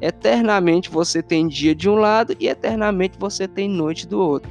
eternamente 0.02 0.90
você 0.90 1.22
tem 1.22 1.48
dia 1.48 1.76
de 1.76 1.88
um 1.88 1.96
lado 1.96 2.36
e 2.40 2.48
eternamente 2.48 3.16
você 3.20 3.48
tem 3.48 3.70
noite 3.70 4.08
do 4.08 4.20
outro. 4.20 4.50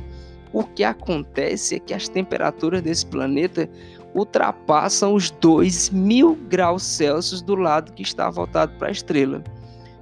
O 0.52 0.64
que 0.64 0.82
acontece 0.82 1.76
é 1.76 1.78
que 1.78 1.94
as 1.94 2.08
temperaturas 2.08 2.82
desse 2.82 3.06
planeta 3.06 3.68
ultrapassam 4.14 5.14
os 5.14 5.30
2 5.30 5.90
mil 5.90 6.34
graus 6.48 6.82
Celsius 6.82 7.40
do 7.40 7.54
lado 7.54 7.92
que 7.92 8.02
está 8.02 8.28
voltado 8.28 8.76
para 8.78 8.88
a 8.88 8.92
estrela. 8.92 9.42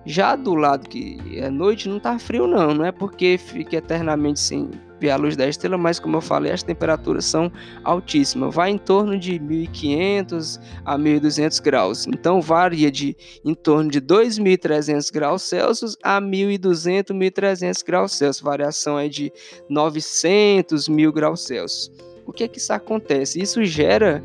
Já 0.06 0.34
do 0.37 0.54
lado 0.54 0.88
que 0.88 1.18
é 1.38 1.50
noite 1.50 1.88
não 1.88 1.98
está 1.98 2.18
frio 2.18 2.46
não, 2.46 2.72
não 2.72 2.84
é 2.84 2.90
porque 2.90 3.37
fica 3.37 3.76
eternamente 3.76 4.40
sem 4.40 4.70
a 5.06 5.16
luz 5.16 5.37
da 5.37 5.46
estrela, 5.46 5.78
mas 5.78 6.00
como 6.00 6.16
eu 6.16 6.20
falei, 6.20 6.52
as 6.52 6.62
temperaturas 6.62 7.24
são 7.24 7.52
altíssimas, 7.84 8.54
vai 8.54 8.70
em 8.70 8.78
torno 8.78 9.18
de 9.18 9.38
1500 9.38 10.61
a 10.84 10.98
1200 10.98 11.61
graus. 11.61 12.06
Então 12.06 12.40
varia 12.40 12.90
de 12.90 13.16
em 13.44 13.54
torno 13.54 13.90
de 13.90 14.00
2300 14.00 15.11
graus 15.11 15.42
Celsius 15.42 15.96
a 16.02 16.20
1200, 16.20 17.14
1300 17.14 17.82
graus 17.82 18.12
Celsius. 18.12 18.42
Variação 18.42 18.98
é 18.98 19.08
de 19.08 19.32
900 19.68 20.88
mil 20.88 21.12
graus 21.12 21.42
Celsius. 21.42 21.92
O 22.26 22.32
que 22.32 22.44
é 22.44 22.48
que 22.48 22.58
isso 22.58 22.72
acontece? 22.72 23.40
Isso 23.40 23.64
gera 23.64 24.22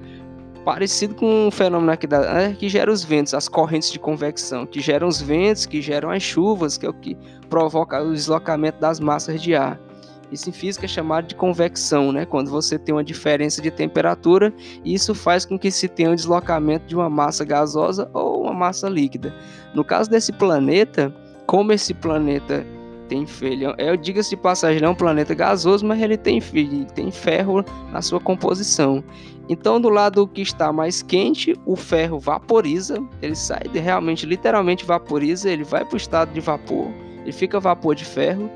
parecido 0.64 1.16
com 1.16 1.48
um 1.48 1.52
fenômeno 1.52 1.92
aqui 1.92 2.08
da, 2.08 2.34
né, 2.34 2.56
que 2.58 2.70
gera 2.70 2.92
os 2.92 3.04
ventos, 3.04 3.34
as 3.34 3.48
correntes 3.48 3.92
de 3.92 4.00
convecção, 4.00 4.66
que 4.66 4.80
geram 4.80 5.08
os 5.08 5.22
ventos, 5.22 5.66
que 5.66 5.82
geram 5.82 6.10
as 6.10 6.24
chuvas, 6.24 6.78
que 6.78 6.86
é 6.86 6.90
o 6.90 6.94
que 6.94 7.18
provoca 7.50 8.02
o 8.02 8.14
deslocamento 8.14 8.80
das 8.80 9.00
massas 9.00 9.42
de 9.42 9.56
ar. 9.56 9.80
Isso 10.34 10.50
em 10.50 10.52
física 10.52 10.86
é 10.86 10.90
chamado 10.90 11.28
de 11.28 11.36
convecção, 11.36 12.12
né? 12.12 12.26
Quando 12.26 12.50
você 12.50 12.80
tem 12.80 12.94
uma 12.94 13.04
diferença 13.04 13.62
de 13.62 13.70
temperatura, 13.70 14.52
isso 14.84 15.14
faz 15.14 15.46
com 15.46 15.60
que 15.60 15.70
se 15.70 15.88
tenha 15.88 16.10
um 16.10 16.16
deslocamento 16.16 16.88
de 16.88 16.96
uma 16.96 17.08
massa 17.08 17.46
gasosa 17.46 18.10
ou 18.12 18.42
uma 18.42 18.54
massa 18.54 18.90
líquida. 18.90 19.32
No 19.76 19.84
caso 19.84 20.10
desse 20.10 20.34
planeta, 20.34 21.16
como 21.46 21.72
esse 21.72 21.94
planeta 21.94 22.66
tem 23.08 23.28
ferro, 23.28 23.76
é, 23.78 23.96
diga-se 23.96 24.32
de 24.32 24.38
passagem, 24.38 24.84
é 24.84 24.90
um 24.90 24.96
planeta 24.96 25.36
gasoso, 25.36 25.86
mas 25.86 26.02
ele 26.02 26.18
tem, 26.18 26.42
tem 26.96 27.12
ferro 27.12 27.64
na 27.92 28.02
sua 28.02 28.20
composição. 28.20 29.04
Então, 29.48 29.80
do 29.80 29.90
lado 29.90 30.28
que 30.28 30.42
está 30.42 30.74
mais 30.74 31.04
quente, 31.04 31.54
o 31.64 31.76
ferro 31.76 32.18
vaporiza, 32.18 32.98
ele 33.22 33.36
sai 33.36 33.68
de, 33.72 33.78
realmente, 33.78 34.26
literalmente 34.26 34.84
vaporiza, 34.84 35.52
ele 35.52 35.64
vai 35.64 35.86
para 35.86 35.94
o 35.94 35.98
estado 35.98 36.34
de 36.34 36.40
vapor, 36.40 36.88
ele 37.22 37.32
fica 37.32 37.60
vapor 37.60 37.94
de 37.94 38.06
ferro, 38.06 38.50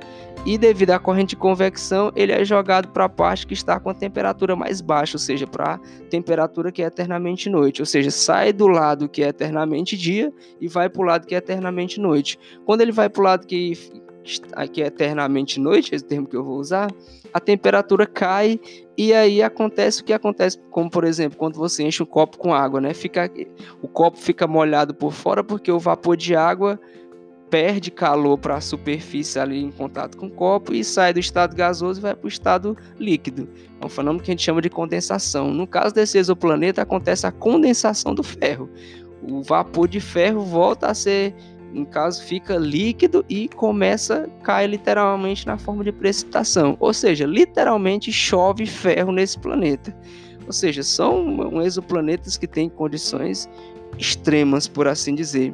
e 0.48 0.58
devido 0.58 0.92
à 0.92 1.00
corrente 1.00 1.32
de 1.32 1.36
convecção, 1.36 2.10
ele 2.16 2.32
é 2.32 2.46
jogado 2.46 2.88
para 2.88 3.04
a 3.04 3.10
parte 3.10 3.46
que 3.46 3.54
está 3.54 3.82
com 3.82 3.90
a 3.90 3.94
temperatura 3.94 4.56
mais 4.56 4.80
baixa, 4.80 5.18
ou 5.18 5.20
seja, 5.20 5.46
para 5.46 5.74
a 5.74 5.80
temperatura 6.10 6.72
que 6.72 6.82
é 6.82 6.86
eternamente 6.86 7.50
noite, 7.50 7.82
ou 7.82 7.86
seja, 7.86 8.10
sai 8.10 8.54
do 8.54 8.66
lado 8.66 9.10
que 9.10 9.22
é 9.22 9.28
eternamente 9.28 9.98
dia 9.98 10.32
e 10.62 10.70
vai 10.70 10.88
para 10.88 11.02
o 11.02 11.04
lado 11.04 11.28
que 11.28 11.36
é 11.36 11.40
eternamente 11.40 12.00
noite. 12.00 12.40
Quando 12.66 12.80
ele 12.80 12.94
vai 12.94 13.10
para 13.10 13.20
o 13.20 13.24
lado 13.26 13.46
que 13.46 13.76
é 14.78 14.86
eternamente 14.86 15.60
noite, 15.60 15.94
esse 15.94 16.06
termo 16.06 16.26
que 16.26 16.38
eu 16.38 16.46
vou 16.46 16.58
usar, 16.60 16.90
a 17.34 17.42
temperatura 17.42 18.06
cai 18.06 18.58
e 18.98 19.14
aí 19.14 19.44
acontece 19.44 20.02
o 20.02 20.06
que 20.06 20.14
acontece, 20.14 20.58
como 20.72 20.90
por 20.90 21.04
exemplo, 21.04 21.38
quando 21.38 21.56
você 21.56 21.84
enche 21.84 22.02
um 22.02 22.06
copo 22.06 22.38
com 22.38 22.54
água, 22.54 22.80
né? 22.80 22.94
Fica, 22.94 23.30
o 23.82 23.88
copo 23.90 24.18
fica 24.18 24.48
molhado 24.48 24.96
por 24.96 25.12
fora 25.12 25.44
porque 25.44 25.70
o 25.70 25.78
vapor 25.78 26.16
de 26.16 26.38
água 26.38 26.80
perde 27.50 27.90
calor 27.90 28.38
para 28.38 28.56
a 28.56 28.62
superfície 28.62 29.40
ali 29.40 29.64
em 29.64 29.72
contato 29.72 30.18
com 30.18 30.28
o 30.28 30.32
copo 30.32 30.74
e 30.74 30.84
sai 30.84 31.14
do 31.14 31.20
estado 31.20 31.56
gasoso 31.56 32.00
e 32.00 32.02
vai 32.02 32.16
para 32.16 32.26
o 32.26 32.28
estado 32.28 32.78
líquido. 33.00 33.48
É 33.80 33.86
um 33.86 33.90
fenômeno 33.90 34.24
que 34.24 34.32
a 34.32 34.34
gente 34.34 34.44
chama 34.44 34.62
de 34.62 34.70
condensação. 34.70 35.52
No 35.54 35.66
caso 35.66 35.94
desse 35.94 36.18
exoplaneta, 36.18 36.82
acontece 36.82 37.26
a 37.26 37.32
condensação 37.32 38.14
do 38.14 38.24
ferro. 38.24 38.70
O 39.22 39.42
vapor 39.42 39.88
de 39.88 40.00
ferro 40.00 40.42
volta 40.42 40.88
a 40.88 40.94
ser 40.94 41.34
no 41.74 41.86
caso, 41.86 42.24
fica 42.24 42.56
líquido 42.56 43.26
e 43.30 43.50
começa 43.50 44.24
a 44.24 44.44
cair 44.44 44.68
literalmente 44.68 45.46
na 45.46 45.58
forma 45.58 45.84
de 45.84 45.92
precipitação. 45.92 46.78
Ou 46.80 46.94
seja, 46.94 47.26
literalmente 47.26 48.12
chove 48.12 48.66
ferro 48.66 49.12
nesse 49.12 49.38
planeta. 49.38 49.96
Ou 50.46 50.54
seja, 50.54 50.82
são 50.82 51.62
exoplanetas 51.62 52.38
que 52.38 52.48
têm 52.48 52.70
condições 52.70 53.50
extremas, 53.98 54.68
por 54.68 54.88
assim 54.88 55.14
dizer. 55.14 55.54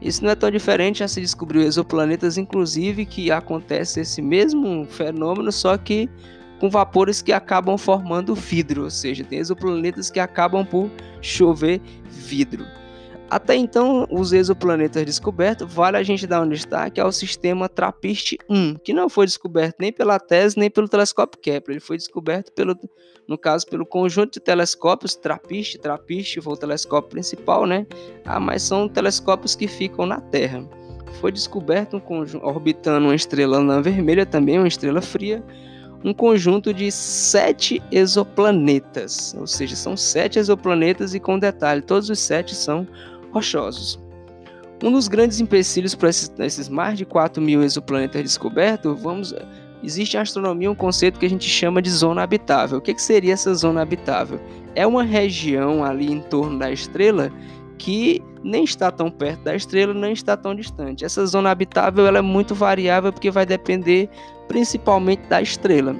Isso 0.00 0.22
não 0.22 0.30
é 0.30 0.34
tão 0.34 0.50
diferente, 0.50 1.00
já 1.00 1.08
se 1.08 1.20
descobriu 1.20 1.62
exoplanetas, 1.62 2.38
inclusive, 2.38 3.04
que 3.04 3.30
acontece 3.30 4.00
esse 4.00 4.22
mesmo 4.22 4.86
fenômeno, 4.86 5.50
só 5.50 5.76
que 5.76 6.08
com 6.60 6.70
vapores 6.70 7.22
que 7.22 7.32
acabam 7.32 7.76
formando 7.76 8.34
vidro, 8.34 8.84
ou 8.84 8.90
seja, 8.90 9.24
tem 9.24 9.38
exoplanetas 9.38 10.10
que 10.10 10.20
acabam 10.20 10.64
por 10.64 10.90
chover 11.20 11.80
vidro. 12.10 12.64
Até 13.30 13.54
então, 13.54 14.06
os 14.10 14.32
exoplanetas 14.32 15.04
descobertos, 15.04 15.70
vale 15.72 15.98
a 15.98 16.02
gente 16.02 16.26
dar 16.26 16.40
um 16.40 16.48
destaque 16.48 16.98
ao 16.98 17.12
sistema 17.12 17.68
TRAPPIST-1, 17.68 18.80
que 18.82 18.94
não 18.94 19.08
foi 19.10 19.26
descoberto 19.26 19.76
nem 19.78 19.92
pela 19.92 20.18
TESS 20.18 20.56
nem 20.56 20.70
pelo 20.70 20.88
telescópio 20.88 21.38
Kepler, 21.38 21.76
ele 21.76 21.80
foi 21.80 21.98
descoberto, 21.98 22.50
pelo, 22.52 22.74
no 23.28 23.36
caso, 23.36 23.66
pelo 23.66 23.84
conjunto 23.84 24.34
de 24.34 24.40
telescópios 24.40 25.14
TRAPPIST, 25.14 25.78
TRAPPIST 25.78 26.40
foi 26.40 26.54
o 26.54 26.56
telescópio 26.56 27.10
principal, 27.10 27.66
né? 27.66 27.86
Ah, 28.24 28.40
mas 28.40 28.62
são 28.62 28.88
telescópios 28.88 29.54
que 29.54 29.68
ficam 29.68 30.06
na 30.06 30.20
Terra. 30.20 30.66
Foi 31.20 31.30
descoberto 31.30 31.98
um 31.98 32.00
conjunto, 32.00 32.46
orbitando 32.46 33.08
uma 33.08 33.14
estrela 33.14 33.58
anã 33.58 33.82
vermelha, 33.82 34.24
também 34.24 34.58
uma 34.58 34.68
estrela 34.68 35.02
fria, 35.02 35.44
um 36.02 36.14
conjunto 36.14 36.72
de 36.72 36.90
sete 36.90 37.82
exoplanetas, 37.90 39.34
ou 39.38 39.46
seja, 39.46 39.76
são 39.76 39.96
sete 39.96 40.38
exoplanetas 40.38 41.12
e 41.12 41.20
com 41.20 41.38
detalhe, 41.38 41.82
todos 41.82 42.08
os 42.08 42.18
sete 42.18 42.54
são 42.54 42.86
rochosos. 43.32 43.98
Um 44.82 44.92
dos 44.92 45.08
grandes 45.08 45.40
empecilhos 45.40 45.94
para 45.94 46.08
esses, 46.08 46.32
esses, 46.38 46.68
mais 46.68 46.96
de 46.96 47.04
4 47.04 47.42
mil 47.42 47.62
exoplanetas 47.62 48.22
descobertos, 48.22 49.00
vamos, 49.02 49.34
existe 49.82 50.16
em 50.16 50.20
astronomia 50.20 50.70
um 50.70 50.74
conceito 50.74 51.18
que 51.18 51.26
a 51.26 51.30
gente 51.30 51.48
chama 51.48 51.82
de 51.82 51.90
zona 51.90 52.22
habitável. 52.22 52.78
O 52.78 52.80
que, 52.80 52.94
que 52.94 53.02
seria 53.02 53.34
essa 53.34 53.52
zona 53.54 53.82
habitável? 53.82 54.40
É 54.74 54.86
uma 54.86 55.02
região 55.02 55.84
ali 55.84 56.12
em 56.12 56.20
torno 56.20 56.58
da 56.58 56.70
estrela 56.70 57.32
que 57.76 58.22
nem 58.42 58.64
está 58.64 58.90
tão 58.90 59.10
perto 59.10 59.42
da 59.42 59.54
estrela, 59.54 59.94
nem 59.94 60.12
está 60.12 60.36
tão 60.36 60.54
distante. 60.54 61.04
Essa 61.04 61.24
zona 61.26 61.50
habitável 61.50 62.06
ela 62.06 62.18
é 62.18 62.22
muito 62.22 62.54
variável 62.54 63.12
porque 63.12 63.30
vai 63.30 63.46
depender 63.46 64.08
principalmente 64.46 65.22
da 65.28 65.42
estrela. 65.42 65.96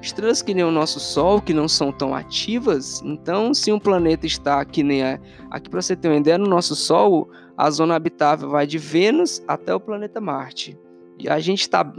Estrelas 0.00 0.42
que 0.42 0.54
nem 0.54 0.64
o 0.64 0.70
nosso 0.70 1.00
Sol, 1.00 1.40
que 1.40 1.52
não 1.52 1.66
são 1.66 1.90
tão 1.90 2.14
ativas, 2.14 3.02
então 3.04 3.52
se 3.52 3.72
um 3.72 3.78
planeta 3.78 4.26
está 4.26 4.60
aqui 4.60 4.82
nem 4.82 5.02
aqui 5.50 5.68
para 5.68 5.82
você 5.82 5.96
ter 5.96 6.08
uma 6.08 6.16
ideia, 6.16 6.38
no 6.38 6.46
nosso 6.46 6.76
Sol 6.76 7.28
a 7.56 7.70
zona 7.70 7.94
habitável 7.94 8.50
vai 8.50 8.66
de 8.66 8.78
Vênus 8.78 9.42
até 9.48 9.74
o 9.74 9.80
planeta 9.80 10.20
Marte. 10.20 10.78
E 11.18 11.28
a 11.28 11.40
gente 11.40 11.62
está, 11.62 11.90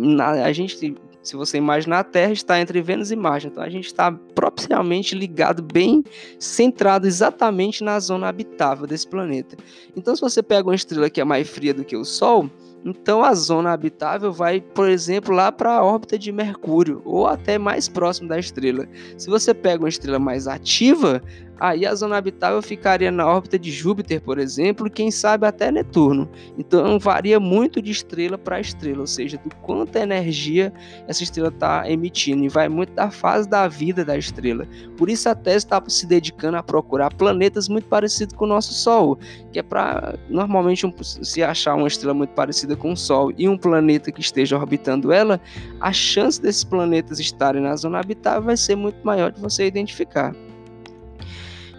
a 0.44 0.52
gente, 0.54 0.96
se 1.24 1.36
você 1.36 1.58
imaginar, 1.58 2.00
a 2.00 2.04
Terra 2.04 2.32
está 2.32 2.60
entre 2.62 2.80
Vênus 2.82 3.12
e 3.12 3.16
Marte. 3.16 3.48
Então 3.48 3.64
a 3.64 3.70
gente 3.70 3.88
está 3.88 4.12
propriamente 4.12 5.16
ligado, 5.16 5.64
bem 5.64 6.04
centrado 6.40 7.08
exatamente 7.08 7.84
na 7.84 8.00
zona 8.00 8.28
habitável 8.28 8.86
desse 8.86 9.08
planeta. 9.08 9.58
Então, 9.96 10.16
se 10.16 10.22
você 10.22 10.44
pega 10.44 10.70
uma 10.70 10.76
estrela 10.76 11.10
que 11.10 11.20
é 11.20 11.24
mais 11.24 11.50
fria 11.50 11.74
do 11.74 11.84
que 11.84 11.98
o 11.98 12.06
Sol, 12.06 12.50
então 12.86 13.24
a 13.24 13.34
zona 13.34 13.72
habitável 13.72 14.32
vai, 14.32 14.62
por 14.62 14.90
exemplo, 14.90 15.34
lá 15.34 15.52
para 15.52 15.74
a 15.74 15.84
órbita 15.84 16.18
de 16.18 16.32
Mercúrio 16.32 17.02
ou 17.04 17.28
até 17.28 17.58
mais 17.58 17.88
próximo 17.90 18.30
da 18.30 18.40
estrela. 18.40 18.88
Se 19.18 19.30
você 19.30 19.54
pega 19.54 19.84
uma 19.84 19.90
estrela 19.90 20.20
mais 20.20 20.48
ativa, 20.48 21.22
aí 21.60 21.86
a 21.86 21.94
zona 21.96 22.18
habitável 22.18 22.62
ficaria 22.62 23.12
na 23.12 23.26
órbita 23.26 23.58
de 23.58 23.72
Júpiter, 23.72 24.22
por 24.22 24.38
exemplo, 24.38 24.88
e 24.88 24.90
quem 24.90 25.12
sabe 25.12 25.46
até 25.46 25.72
Netuno. 25.72 26.30
Então 26.58 27.00
varia 27.00 27.40
muito 27.40 27.82
de 27.82 27.92
estrela 27.92 28.38
para 28.38 28.60
estrela, 28.60 29.02
ou 29.02 29.08
seja, 29.08 29.38
do 29.38 29.54
quanta 29.58 30.00
energia 30.00 30.74
essa 31.08 31.24
estrela 31.24 31.50
está 31.50 31.90
emitindo, 31.90 32.44
e 32.44 32.50
vai 32.50 32.70
muito 32.70 32.94
da 32.94 33.10
fase 33.12 33.48
da 33.48 33.68
vida 33.68 34.04
da 34.06 34.18
estrela. 34.18 34.68
Por 34.98 35.10
isso 35.10 35.30
a 35.30 35.36
Tesla 35.36 35.58
está 35.58 35.84
se 35.88 36.06
dedicando 36.06 36.58
a 36.58 36.64
procurar 36.64 37.14
planetas 37.14 37.68
muito 37.68 37.88
parecidos 37.88 38.36
com 38.36 38.46
o 38.46 38.48
nosso 38.48 38.74
Sol, 38.74 39.18
que 39.52 39.60
é 39.60 39.64
para 39.64 40.16
normalmente 40.30 40.86
um, 40.86 40.94
se 41.02 41.44
achar 41.44 41.76
uma 41.76 41.88
estrela 41.88 42.14
muito 42.14 42.32
parecida 42.32 42.76
com 42.76 42.94
o 42.94 42.98
Sol 42.98 43.32
e 43.38 43.48
um 43.48 43.58
planeta 43.58 44.12
que 44.12 44.22
esteja 44.22 44.58
orbitando 44.58 45.12
ela, 45.12 45.40
a 45.80 45.92
chance 45.92 46.42
desses 46.42 46.64
planetas 46.64 47.20
estarem 47.20 47.62
na 47.62 47.76
zona 47.76 48.00
habitável 48.00 48.44
vai 48.44 48.58
ser 48.58 48.76
muito 48.76 49.04
maior 49.04 49.32
de 49.32 49.42
você 49.42 49.66
identificar. 49.66 50.34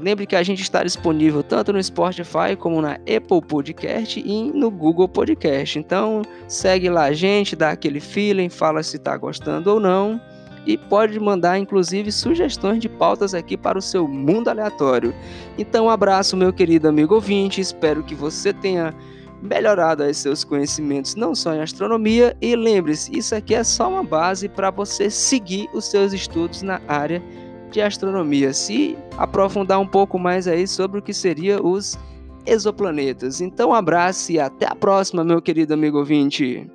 Lembre 0.00 0.26
que 0.26 0.34
a 0.34 0.42
gente 0.42 0.62
está 0.62 0.82
disponível 0.82 1.42
tanto 1.42 1.72
no 1.72 1.82
Spotify 1.82 2.56
como 2.58 2.80
na 2.80 2.92
Apple 2.92 3.42
Podcast 3.46 4.18
e 4.18 4.50
no 4.50 4.70
Google 4.70 5.08
Podcast. 5.08 5.78
Então 5.78 6.22
segue 6.48 6.88
lá 6.88 7.04
a 7.04 7.12
gente, 7.12 7.54
dá 7.54 7.70
aquele 7.70 8.00
feeling, 8.00 8.48
fala 8.48 8.82
se 8.82 8.96
está 8.96 9.16
gostando 9.16 9.70
ou 9.70 9.78
não. 9.78 10.20
E 10.66 10.76
pode 10.76 11.18
mandar 11.18 11.58
inclusive 11.58 12.10
sugestões 12.12 12.80
de 12.80 12.88
pautas 12.88 13.34
aqui 13.34 13.56
para 13.56 13.78
o 13.78 13.82
seu 13.82 14.06
mundo 14.06 14.48
aleatório. 14.48 15.14
Então, 15.56 15.86
um 15.86 15.90
abraço, 15.90 16.36
meu 16.36 16.52
querido 16.52 16.86
amigo 16.86 17.14
ouvinte. 17.14 17.62
Espero 17.62 18.02
que 18.02 18.14
você 18.14 18.52
tenha 18.52 18.94
melhorado 19.42 20.02
aí 20.02 20.12
seus 20.12 20.44
conhecimentos 20.44 21.14
não 21.14 21.34
só 21.34 21.54
em 21.54 21.62
astronomia 21.62 22.36
e 22.42 22.54
lembre-se, 22.54 23.16
isso 23.16 23.34
aqui 23.34 23.54
é 23.54 23.64
só 23.64 23.88
uma 23.88 24.02
base 24.02 24.50
para 24.50 24.70
você 24.70 25.08
seguir 25.08 25.66
os 25.72 25.86
seus 25.86 26.12
estudos 26.12 26.60
na 26.60 26.80
área 26.86 27.22
de 27.70 27.80
astronomia, 27.80 28.52
se 28.52 28.96
aprofundar 29.16 29.80
um 29.80 29.86
pouco 29.86 30.18
mais 30.18 30.48
aí 30.48 30.66
sobre 30.66 30.98
o 30.98 31.02
que 31.02 31.14
seria 31.14 31.62
os 31.62 31.98
exoplanetas. 32.46 33.40
Então, 33.40 33.70
um 33.70 33.74
abraço 33.74 34.32
e 34.32 34.40
até 34.40 34.66
a 34.66 34.74
próxima, 34.74 35.24
meu 35.24 35.40
querido 35.40 35.74
amigo 35.74 35.98
ouvinte. 35.98 36.66